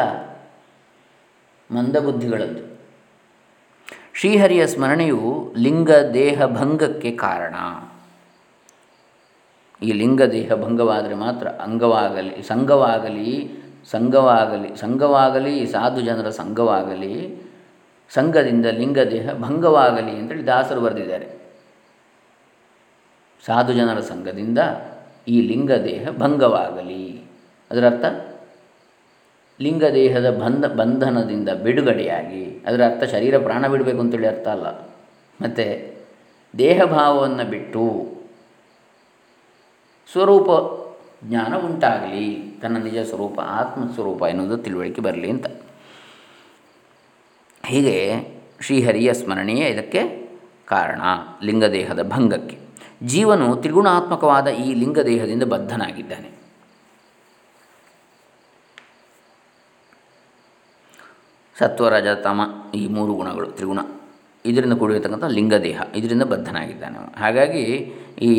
[1.70, 2.72] ಮಂದಬುದ್ಧಿಗಳದ್ದು.
[4.14, 7.54] ಶ್ರೀಹರಿಯ ಸ್ಮರಣೆಯು ಲಿಂಗ ದೇಹ ಭಂಗಕ್ಕೆ ಕಾರಣ.
[9.82, 17.42] ಈ ಲಿಂಗ ದೇಹ ಭಂಗವಾದರೆ ಮಾತ್ರ ಅಂಗವಾಗಲಿ, ಸಂಘವಾಗಲಿ ಸಂಘವಾಗಲಿ ಸಂಘವಾಗಲಿ, ಸಾಧು ಜನರ ಸಂಘವಾಗಲಿ,
[18.10, 21.28] ಸಂಘದಿಂದ ಲಿಂಗದೇಹ ಭಂಗವಾಗಲಿ ಅಂತೇಳಿ ದಾಸರು ಬರೆದಿದ್ದಾರೆ.
[23.46, 24.58] ಸಾಧು ಜನರ ಸಂಘದಿಂದ
[25.28, 27.24] ಈ ಲಿಂಗ ದೇಹ ಭಂಗವಾಗಲಿ.
[27.70, 28.31] ಅದರರ್ಥ
[29.62, 34.66] ಲಿಂಗದೇಹದ ಬಂಧ, ಬಂಧನದಿಂದ ಬಿಡುಗಡೆಯಾಗಿ, ಅದರ ಅರ್ಥ ಶರೀರ ಪ್ರಾಣ ಬಿಡಬೇಕು ಅಂತೇಳಿ ಅರ್ಥ ಅಲ್ಲ.
[35.42, 35.94] ಮತ್ತು
[36.58, 38.12] ದೇಹಭಾವವನ್ನು ಬಿಟ್ಟು
[40.12, 40.48] ಸ್ವರೂಪ
[41.24, 45.46] ಜ್ಞಾನ ಉಂಟಾಗಲಿ, ತನ್ನ ನಿಜ ಸ್ವರೂಪ, ಆತ್ಮ ಸ್ವರೂಪ ಎನ್ನುವುದು ತಿಳುವಳಿಕೆ ಬರಲಿ ಅಂತ.
[47.66, 48.26] ಹೀಗೆ
[48.60, 50.30] ಶ್ರೀಹರಿಯ ಸ್ಮರಣೆಯೇ ಇದಕ್ಕೆ
[50.66, 51.00] ಕಾರಣ,
[51.42, 52.58] ಲಿಂಗದೇಹದ ಭಂಗಕ್ಕೆ.
[53.02, 56.41] ಜೀವನು ತ್ರಿಗುಣಾತ್ಮಕವಾದ ಈ ಲಿಂಗದೇಹದಿಂದ ಬದ್ಧನಾಗಿದ್ದಾನೆ.
[61.58, 62.40] ಸತ್ವರಜ ತಮ
[62.74, 63.80] ಈ ಮೂರು ಗುಣಗಳು, ತ್ರಿಗುಣ.
[64.44, 67.64] ಇದರಿಂದ ಕೂಡಿರತಕ್ಕಂಥ ಲಿಂಗದೇಹ, ಇದರಿಂದ ಬದ್ಧನಾಗಿದ್ದಾನೆ ಹಾಗಾಗಿ
[68.22, 68.32] ಈ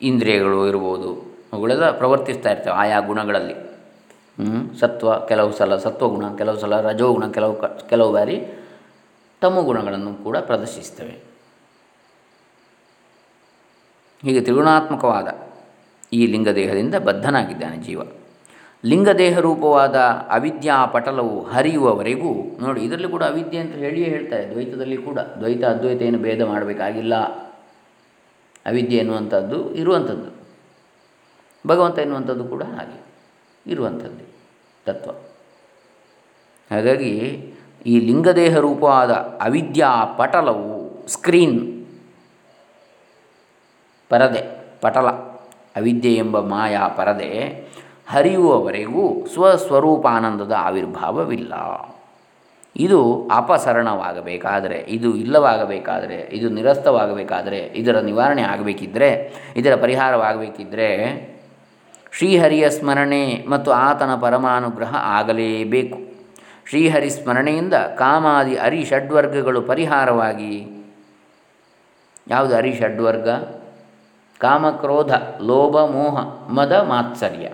[0.00, 1.10] ಇಂದ್ರಿಯಗಳು ಇರ್ಬೋದು,
[1.52, 3.56] ಅವುಗಳೆಲ್ಲ ಪ್ರವರ್ತಿಸ್ತಾ ಇರ್ತವೆ ಆಯಾ ಗುಣಗಳಲ್ಲಿ.
[4.80, 8.36] ಸತ್ವ, ಕೆಲವು ಸಲ ಸತ್ವಗುಣ, ಕೆಲವು ಸಲ ರಜೋಗುಣ, ಕೆಲವು ಕ, ಕೆಲವು ಬಾರಿ
[9.40, 11.14] ತಮ್ಮ ಗುಣಗಳನ್ನು ಕೂಡ ಪ್ರದರ್ಶಿಸ್ತವೆ.
[14.22, 15.28] ಹೀಗೆ ತ್ರಿಗುಣಾತ್ಮಕವಾದ
[16.12, 18.00] ಈ ಲಿಂಗದೇಹದಿಂದ ಬದ್ಧನಾಗಿದ್ದಾನೆ ಜೀವ.
[18.84, 19.96] ಲಿಂಗದೇಹ ರೂಪವಾದ
[20.30, 25.18] ಅವಿದ್ಯಾ ಪಟಲವು ಹರಿಯುವವರೆಗೂ, ನೋಡಿ ಇದರಲ್ಲಿ ಕೂಡ ಅವಿದ್ಯೆ ಅಂತ ಹೇಳಿಯೇ ಹೇಳ್ತಾರೆ ದ್ವೈತದಲ್ಲಿ ಕೂಡ.
[25.18, 27.14] ದ್ವೈತ ಅದ್ವೈತ ಏನು ಭೇದ ಮಾಡಬೇಕಾಗಿಲ್ಲ.
[28.66, 30.36] ಅವಿದ್ಯೆ ಎನ್ನುವಂಥದ್ದು ಇರುವಂಥದ್ದು.
[31.66, 33.04] ಭಗವಂತ ಎನ್ನುವಂಥದ್ದು ಕೂಡ ಹಾಗೆ,
[33.66, 34.24] ಇರುವಂಥದ್ದು
[34.86, 35.10] ತತ್ವ.
[36.70, 37.12] ಹಾಗಾಗಿ
[37.86, 39.10] ಈ ಲಿಂಗದೇಹ ರೂಪವಾದ
[39.40, 41.86] ಅವಿದ್ಯಾ ಪಟಲವು ಸ್ಕ್ರೀನ್,
[44.08, 44.42] ಪರದೆ,
[44.80, 45.06] ಪಟಲ,
[45.76, 47.65] ಅವಿದ್ಯೆ ಎಂಬ ಮಾಯಾ ಪರದೆ
[48.10, 51.54] ಹರಿಯುವವರೆಗೂ ಸ್ವಸ್ವರೂಪಾನಂದದ ಆವಿರ್ಭಾವವಿಲ್ಲ.
[52.78, 60.88] ಇದು ಅಪಸರಣವಾಗಬೇಕಾದರೆ, ಇದು ಇಲ್ಲವಾಗಬೇಕಾದರೆ, ಇದು ನಿರಸ್ತವಾಗಬೇಕಾದರೆ, ಇದರ ನಿವಾರಣೆ ಆಗಬೇಕಿದ್ದರೆ ಇದರ ಪರಿಹಾರವಾಗಬೇಕಿದ್ದರೆ
[62.12, 65.98] ಶ್ರೀಹರಿಯ ಸ್ಮರಣೆ ಮತ್ತು ಆತನ ಪರಮಾನುಗ್ರಹ ಆಗಲೇಬೇಕು.
[66.68, 70.84] ಶ್ರೀಹರಿ ಸ್ಮರಣೆಯಿಂದ ಕಾಮಾದಿ ಅರಿ ಷಡ್ವರ್ಗಗಳು ಪರಿಹಾರವಾಗಿ,
[72.28, 73.28] ಯಾವುದು ಅರಿ ಷಡ್ವರ್ಗ?
[74.38, 76.18] ಕಾಮಕ್ರೋಧ, ಲೋಭ, ಮೋಹ,
[76.48, 77.48] ಮದ, ಮಾತ್ಸರ್ಯ.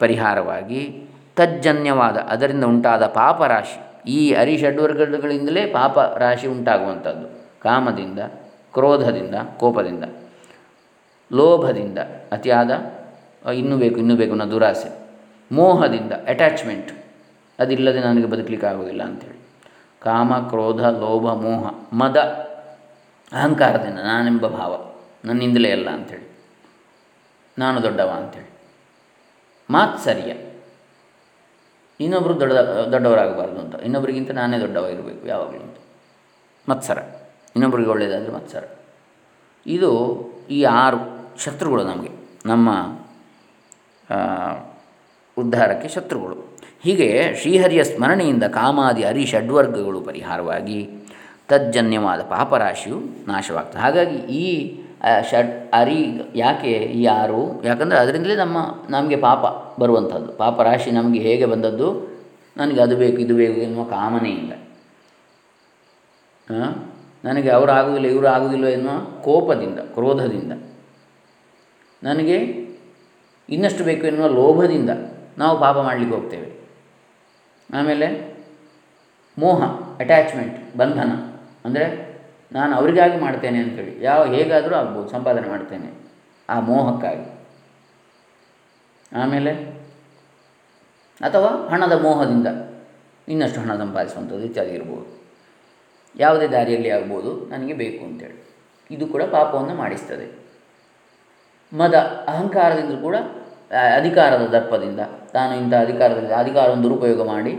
[0.00, 4.10] ಪರಿಹಾರವಾಗಿ ತಜ್ಜನ್ಯವಾದ, ಅದರಿಂದ ಉಂಟಾದ ಪಾಪರಾಶಿ.
[4.10, 7.28] ಈ ಅರಿಷಡ್ವರ್ಗಗಳಿಂದಲೇ ಪಾಪ ರಾಶಿ ಉಂಟಾಗುವಂಥದ್ದು.
[7.60, 8.18] ಕಾಮದಿಂದ,
[8.72, 10.04] ಕ್ರೋಧದಿಂದ, ಕೋಪದಿಂದ,
[11.32, 11.98] ಲೋಭದಿಂದ
[12.32, 12.70] ಅತಿಯಾದ
[13.54, 15.08] ಇನ್ನೂ ಬೇಕು ಇನ್ನೂ ಬೇಕು ಅನ್ನೋ ದುರಾಸೆ.
[15.52, 16.92] ಮೋಹದಿಂದ ಅಟ್ಯಾಚ್ಮೆಂಟ್
[17.58, 19.38] ಅದಿಲ್ಲದೆ ನನಗೆ ಬದುಕಲಿಕ್ಕೆ ಆಗೋದಿಲ್ಲ ಅಂಥೇಳಿ.
[20.00, 22.16] ಕಾಮ, ಕ್ರೋಧ, ಲೋಭ, ಮೋಹ, ಮದ,
[23.32, 24.92] ಅಹಂಕಾರದಿಂದ ನಾನೆಂಬ ಭಾವ
[25.24, 26.30] ನನ್ನಿಂದಲೇ ಅಲ್ಲ ಅಂಥೇಳಿ.
[27.58, 28.59] ನಾನು ದೊಡ್ಡವ ಅಂಥೇಳಿ.
[29.70, 30.34] ಮಾತ್ಸರ್ಯ
[32.00, 32.52] ಇನ್ನೊಬ್ಬರು ದೊಡ್ಡ
[32.92, 33.74] ದೊಡ್ಡವರಾಗಬಾರ್ದು ಅಂತ.
[33.74, 35.76] ಇನ್ನೊಬ್ಬರಿಗಿಂತ ನಾನೇ ದೊಡ್ಡವಾಗಿರಬೇಕು ಯಾವಾಗಲೂ ಅಂತ.
[36.68, 36.98] ಮತ್ಸರ
[37.56, 38.64] ಇನ್ನೊಬ್ಬರಿಗೆ ಒಳ್ಳೆಯದಾದರೆ ಮತ್ಸರ
[39.66, 39.90] ಇದು
[40.50, 40.96] ಈ ಆರು
[41.40, 42.10] ಶತ್ರುಗಳು ನಮಗೆ.
[42.46, 42.70] ನಮ್ಮ
[45.38, 46.58] ಉದ್ಧಾರಕ್ಕೆ ಶತ್ರುಗಳು.
[46.82, 50.88] ಹೀಗೆ ಶ್ರೀಹರಿಯ ಸ್ಮರಣೆಯಿಂದ ಕಾಮಾದಿ ಅರಿ ಷಡ್ವರ್ಗಗಳು ಪರಿಹಾರವಾಗಿ
[51.48, 53.82] ತಜ್ಜನ್ಯವಾದ ಪಾಪರಾಶಿಯು ನಾಶವಾಗ್ತದೆ.
[53.82, 54.79] ಹಾಗಾಗಿ ಈ
[55.30, 57.64] ಷಡ್, ಅರಿ ಯಾಕೆ ಈ ಆರು?
[57.64, 58.58] ಯಾಕಂದರೆ ಅದರಿಂದಲೇ ನಮ್ಮ,
[58.90, 59.44] ನಮಗೆ ಪಾಪ
[59.80, 60.32] ಬರುವಂಥದ್ದು.
[60.32, 62.18] ಪಾಪ ರಾಶಿ ನಮಗೆ ಹೇಗೆ ಬಂದದ್ದು?
[62.56, 64.52] ನನಗೆ ಅದು ಬೇಕು, ಇದು ಬೇಕು ಎನ್ನುವ ಕಾಮನೆಯಿಂದ
[67.24, 68.92] ನನಗೆ ಅವರು ಆಗುವುದಿಲ್ಲ ಇವರು ಆಗುವುದಿಲ್ಲ ಎನ್ನುವ
[69.24, 70.52] ಕೋಪದಿಂದ, ಕ್ರೋಧದಿಂದ.
[72.02, 72.36] ನನಗೆ
[73.48, 74.90] ಇನ್ನಷ್ಟು ಬೇಕು ಎನ್ನುವ ಲೋಭದಿಂದ
[75.38, 76.48] ನಾವು ಪಾಪ ಮಾಡಲಿಕ್ಕೆ ಹೋಗ್ತೇವೆ.
[77.78, 78.36] ಆಮೇಲೆ
[79.38, 79.62] ಮೋಹ
[80.00, 81.10] ಅಟ್ಯಾಚ್ಮೆಂಟ್ ಬಂಧನ.
[81.64, 82.09] ಅಂದರೆ
[82.52, 84.02] ನಾನು ಅವರಿಗಾಗಿ ಮಾಡ್ತೇನೆ ಅಂತೇಳಿ.
[84.02, 85.90] ಯಾವ ಹೇಗಾದರೂ ಆಗ್ಬೋದು, ಸಂಪಾದನೆ ಮಾಡ್ತೇನೆ
[86.48, 87.26] ಆ ಮೋಹಕ್ಕಾಗಿ.
[89.16, 89.52] ಆಮೇಲೆ?
[91.20, 92.46] ಅಥವಾ ಹಣದ ಮೋಹದಿಂದ
[93.28, 95.06] ಇನ್ನಷ್ಟು ಹಣ ಸಂಪಾದಿಸುವಂಥದ್ದು ಇತ್ಯಾದಿ ಇರ್ಬೋದು.
[96.16, 98.36] ಯಾವುದೇ ದಾರಿಯಲ್ಲಿ ಆಗ್ಬೋದು, ನನಗೆ ಬೇಕು ಅಂತೇಳಿ.
[98.90, 100.26] ಇದು ಕೂಡ ಪಾಪವನ್ನು ಮಾಡಿಸ್ತದೆ.
[101.72, 101.94] ಮದ
[102.28, 103.16] ಅಹಂಕಾರದಿಂದ ಕೂಡ
[103.96, 105.00] ಅಧಿಕಾರದ ದರ್ಪದಿಂದ,
[105.32, 107.52] ತಾನು ಇಂಥ ಅಧಿಕಾರದಲ್ಲಿ ಅಧಿಕಾರವನ್ನು ದುರುಪಯೋಗ ಮಾಡಿ,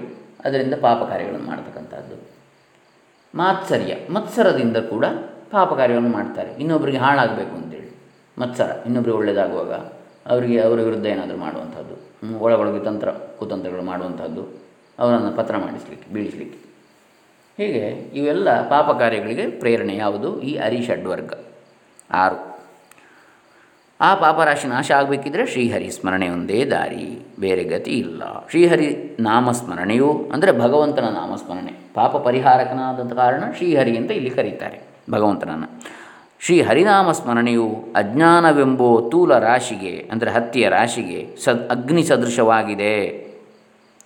[0.45, 2.20] ಅದರಿಂದ ಪಾಪ ಕಾರ್ಯಗಳನ್ನು ಮಾಡ್ತಕ್ಕಂಥದ್ದು.
[3.36, 3.95] ಮಾತ್ಸರ್ಯ.
[4.09, 5.05] ಮತ್ಸರದಿಂದ ಕೂಡ
[5.51, 6.53] ಪಾಪ ಕಾರ್ಯವನ್ನು ಮಾಡ್ತಾರೆ.
[6.53, 7.95] ಇನ್ನೊಬ್ಬರಿಗೆ ಹಾಳಾಗಬೇಕು ಅಂತೇಳಿ.
[8.38, 8.71] ಮತ್ಸರ.
[8.86, 9.73] ಇನ್ನೊಬ್ಬರಿಗೆ ಒಳ್ಳೆಯದಾಗುವಾಗ
[10.27, 12.11] ಅವರಿಗೆ ಅವರ ವಿರುದ್ಧ ಏನಾದರೂ ಮಾಡುವಂಥದ್ದು.
[12.39, 14.47] ಒಳಗೊಳಗೆ ತಂತ್ರ, ಕುತಂತ್ರಗಳು ಮಾಡುವಂಥದ್ದು.
[14.99, 16.71] ಅವರನ್ನು ಪತ್ರ ಮಾಡಿಸಲಿಕ್ಕೆ, ಬೀಳಿಸಲಿಕ್ಕೆ.
[17.57, 20.41] ಹೀಗೆ ಇವೆಲ್ಲ ಪಾಪ ಕಾರ್ಯಗಳಿಗೆ ಪ್ರೇರಣೆ ಯಾವುದು?
[20.41, 21.34] ಈ ಅರಿಷಡ್ವರ್ಗ.
[22.11, 22.50] ಆರು.
[24.01, 27.25] ಆ ಪಾಪರಾಶಿ ನಾಶ ಆಗಬೇಕಿದ್ರೆ ಶ್ರೀಹರಿ ಸ್ಮರಣೆ ಒಂದೇ ದಾರಿ.
[27.39, 28.23] ಬೇರೆ ಗತಿ ಇಲ್ಲ.
[28.49, 31.73] ಶ್ರೀಹರಿ ನಾಮಸ್ಮರಣೆಯು ಅಂದರೆ ಭಗವಂತನ ನಾಮಸ್ಮರಣೆ.
[31.93, 34.81] ಪಾಪ ಪರಿಹಾರಕನಾದಂಥ ಕಾರಣ ಶ್ರೀಹರಿ ಅಂತ ಇಲ್ಲಿ ಕರೀತಾರೆ
[35.11, 35.67] ಭಗವಂತನನ್ನು.
[36.39, 42.95] ಶ್ರೀ ಹರಿನಾಮ ಸ್ಮರಣೆಯು ಅಜ್ಞಾನವೆಂಬೋ ತೂಲ ರಾಶಿಗೆ ಅಂದರೆ ಹತ್ತಿಯ ರಾಶಿಗೆ ಸದ್ ಅಗ್ನಿ ಸದೃಶವಾಗಿದೆ.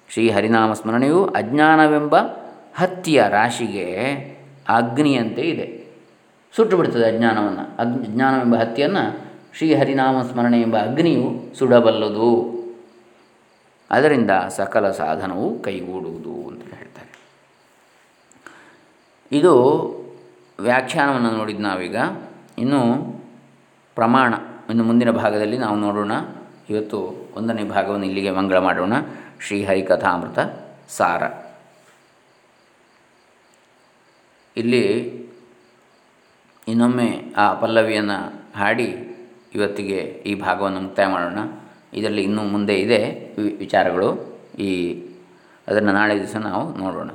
[0.09, 2.15] ಶ್ರೀ ಹರಿನಾಮ ಸ್ಮರಣೆಯು ಅಜ್ಞಾನವೆಂಬ
[2.75, 3.87] ಹತ್ತಿಯ ರಾಶಿಗೆ
[4.69, 5.67] ಅಗ್ನಿಯಂತೆ ಇದೆ.
[6.55, 7.65] ಸುಟ್ಟು ಬಿಡ್ತದೆ ಅಜ್ಞಾನವನ್ನು.
[8.15, 9.25] ಜ್ಞಾನವೆಂಬ ಹತ್ತಿಯನ್ನು
[9.57, 12.55] ಶ್ರೀಹರಿನಾಮ ಸ್ಮರಣೆ ಎಂಬ ಅಗ್ನಿಯು ಸುಡಬಲ್ಲದು.
[13.91, 17.19] ಅದರಿಂದ ಸಕಲ ಸಾಧನವು ಕೈಗೂಡುವುದು ಅಂತ ಹೇಳ್ತಾರೆ.
[19.31, 19.53] ಇದು
[20.59, 21.95] ವ್ಯಾಖ್ಯಾನವನ್ನು ನೋಡಿದ್ದು ನಾವೀಗ.
[22.57, 22.95] ಇನ್ನು
[23.95, 24.33] ಪ್ರಮಾಣ,
[24.69, 26.11] ಇನ್ನು ಮುಂದಿನ ಭಾಗದಲ್ಲಿ ನಾವು ನೋಡೋಣ.
[26.69, 28.93] ಇವತ್ತು ಒಂದನೇ ಭಾಗವನ್ನು ಇಲ್ಲಿಗೆ ಮಂಗಳ ಮಾಡೋಣ.
[29.41, 30.39] ಶ್ರೀಹರಿಕಥಾಮೃತ
[30.89, 31.23] ಸಾರ.
[34.57, 34.85] ಇಲ್ಲಿ
[36.67, 39.04] ಇನ್ನೊಮ್ಮೆ ಆ ಪಲ್ಲವಿಯನ್ನು ಹಾಡಿ
[39.55, 41.39] ಇವತ್ತಿಗೆ ಈ ಭಾಗವನ್ನು ಮುಕ್ತಾಯ ಮಾಡೋಣ.
[41.93, 44.37] ಇದರಲ್ಲಿ ಇನ್ನೂ ಮುಂದೆ ಇದೆ ವಿಚಾರಗಳು.
[44.59, 45.03] ಈ
[45.67, 47.09] ಅದನ್ನು ನಾಳೆ ದಿವಸ ನಾವು ನೋಡೋಣ.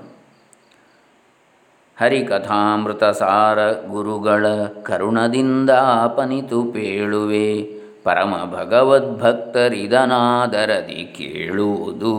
[2.00, 7.80] ಹರಿಕಥಾಮೃತ ಸಾರ ಗುರುಗಳ ಕರುಣದಿಂದ ಅಪನಿತು ಪೇಳುವೆ.
[8.04, 12.14] ಪರಮ ಭಗವದ್ಭಕ್ತರಿದನಾದರದಿ ಕೇಳುವುದು.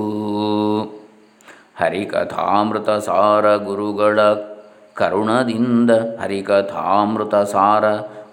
[1.79, 4.19] ಹರಿಕಥಾಮೃತ ಸಾರ ಗುರುಗಳ
[4.93, 7.83] ಕರುಣದಿಂದ ಹರಿಕಥಾಮೃತ ಸಾರ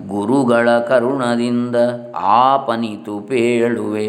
[0.06, 1.76] ಗುರುಗಳ ಕರುಣದಿಂದ
[2.14, 4.08] ಆಪನಿತು ಪೇಳುವೆ.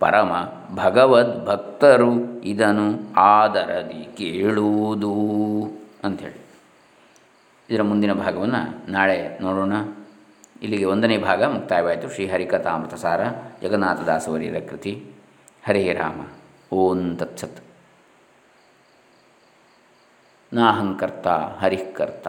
[0.00, 0.32] ಪರಮ
[0.74, 5.12] ಭಗವದ್ ಭಕ್ತರು ಇದನ್ನು ಆದರದಿ ಕೇಳುವುದು
[6.04, 6.46] ಅಂಥೇಳಿ.
[7.70, 9.72] ಇದರ ಮುಂದಿನ ಭಾಗವನ್ನು ನಾಳೆ ನೋಡೋಣ.
[10.62, 12.10] ಇಲ್ಲಿಗೆ ಒಂದನೇ ಭಾಗ ಮುಕ್ತಾಯವಾಯಿತು.
[12.10, 13.20] ಶ್ರೀ ಹರಿಕಥಾಮೃತ ಸಾರ
[13.62, 15.06] ಜಗನ್ನಾಥದಾಸವರಿಯರ ಕೃತಿ.
[15.66, 16.26] ಹರೇ ರಾಮ,
[16.72, 17.58] ಓಂ ತತ್ಸತ್.
[20.52, 22.28] ನಾಹಂಕರ್ತ ಹರಿಃಕರ್ತ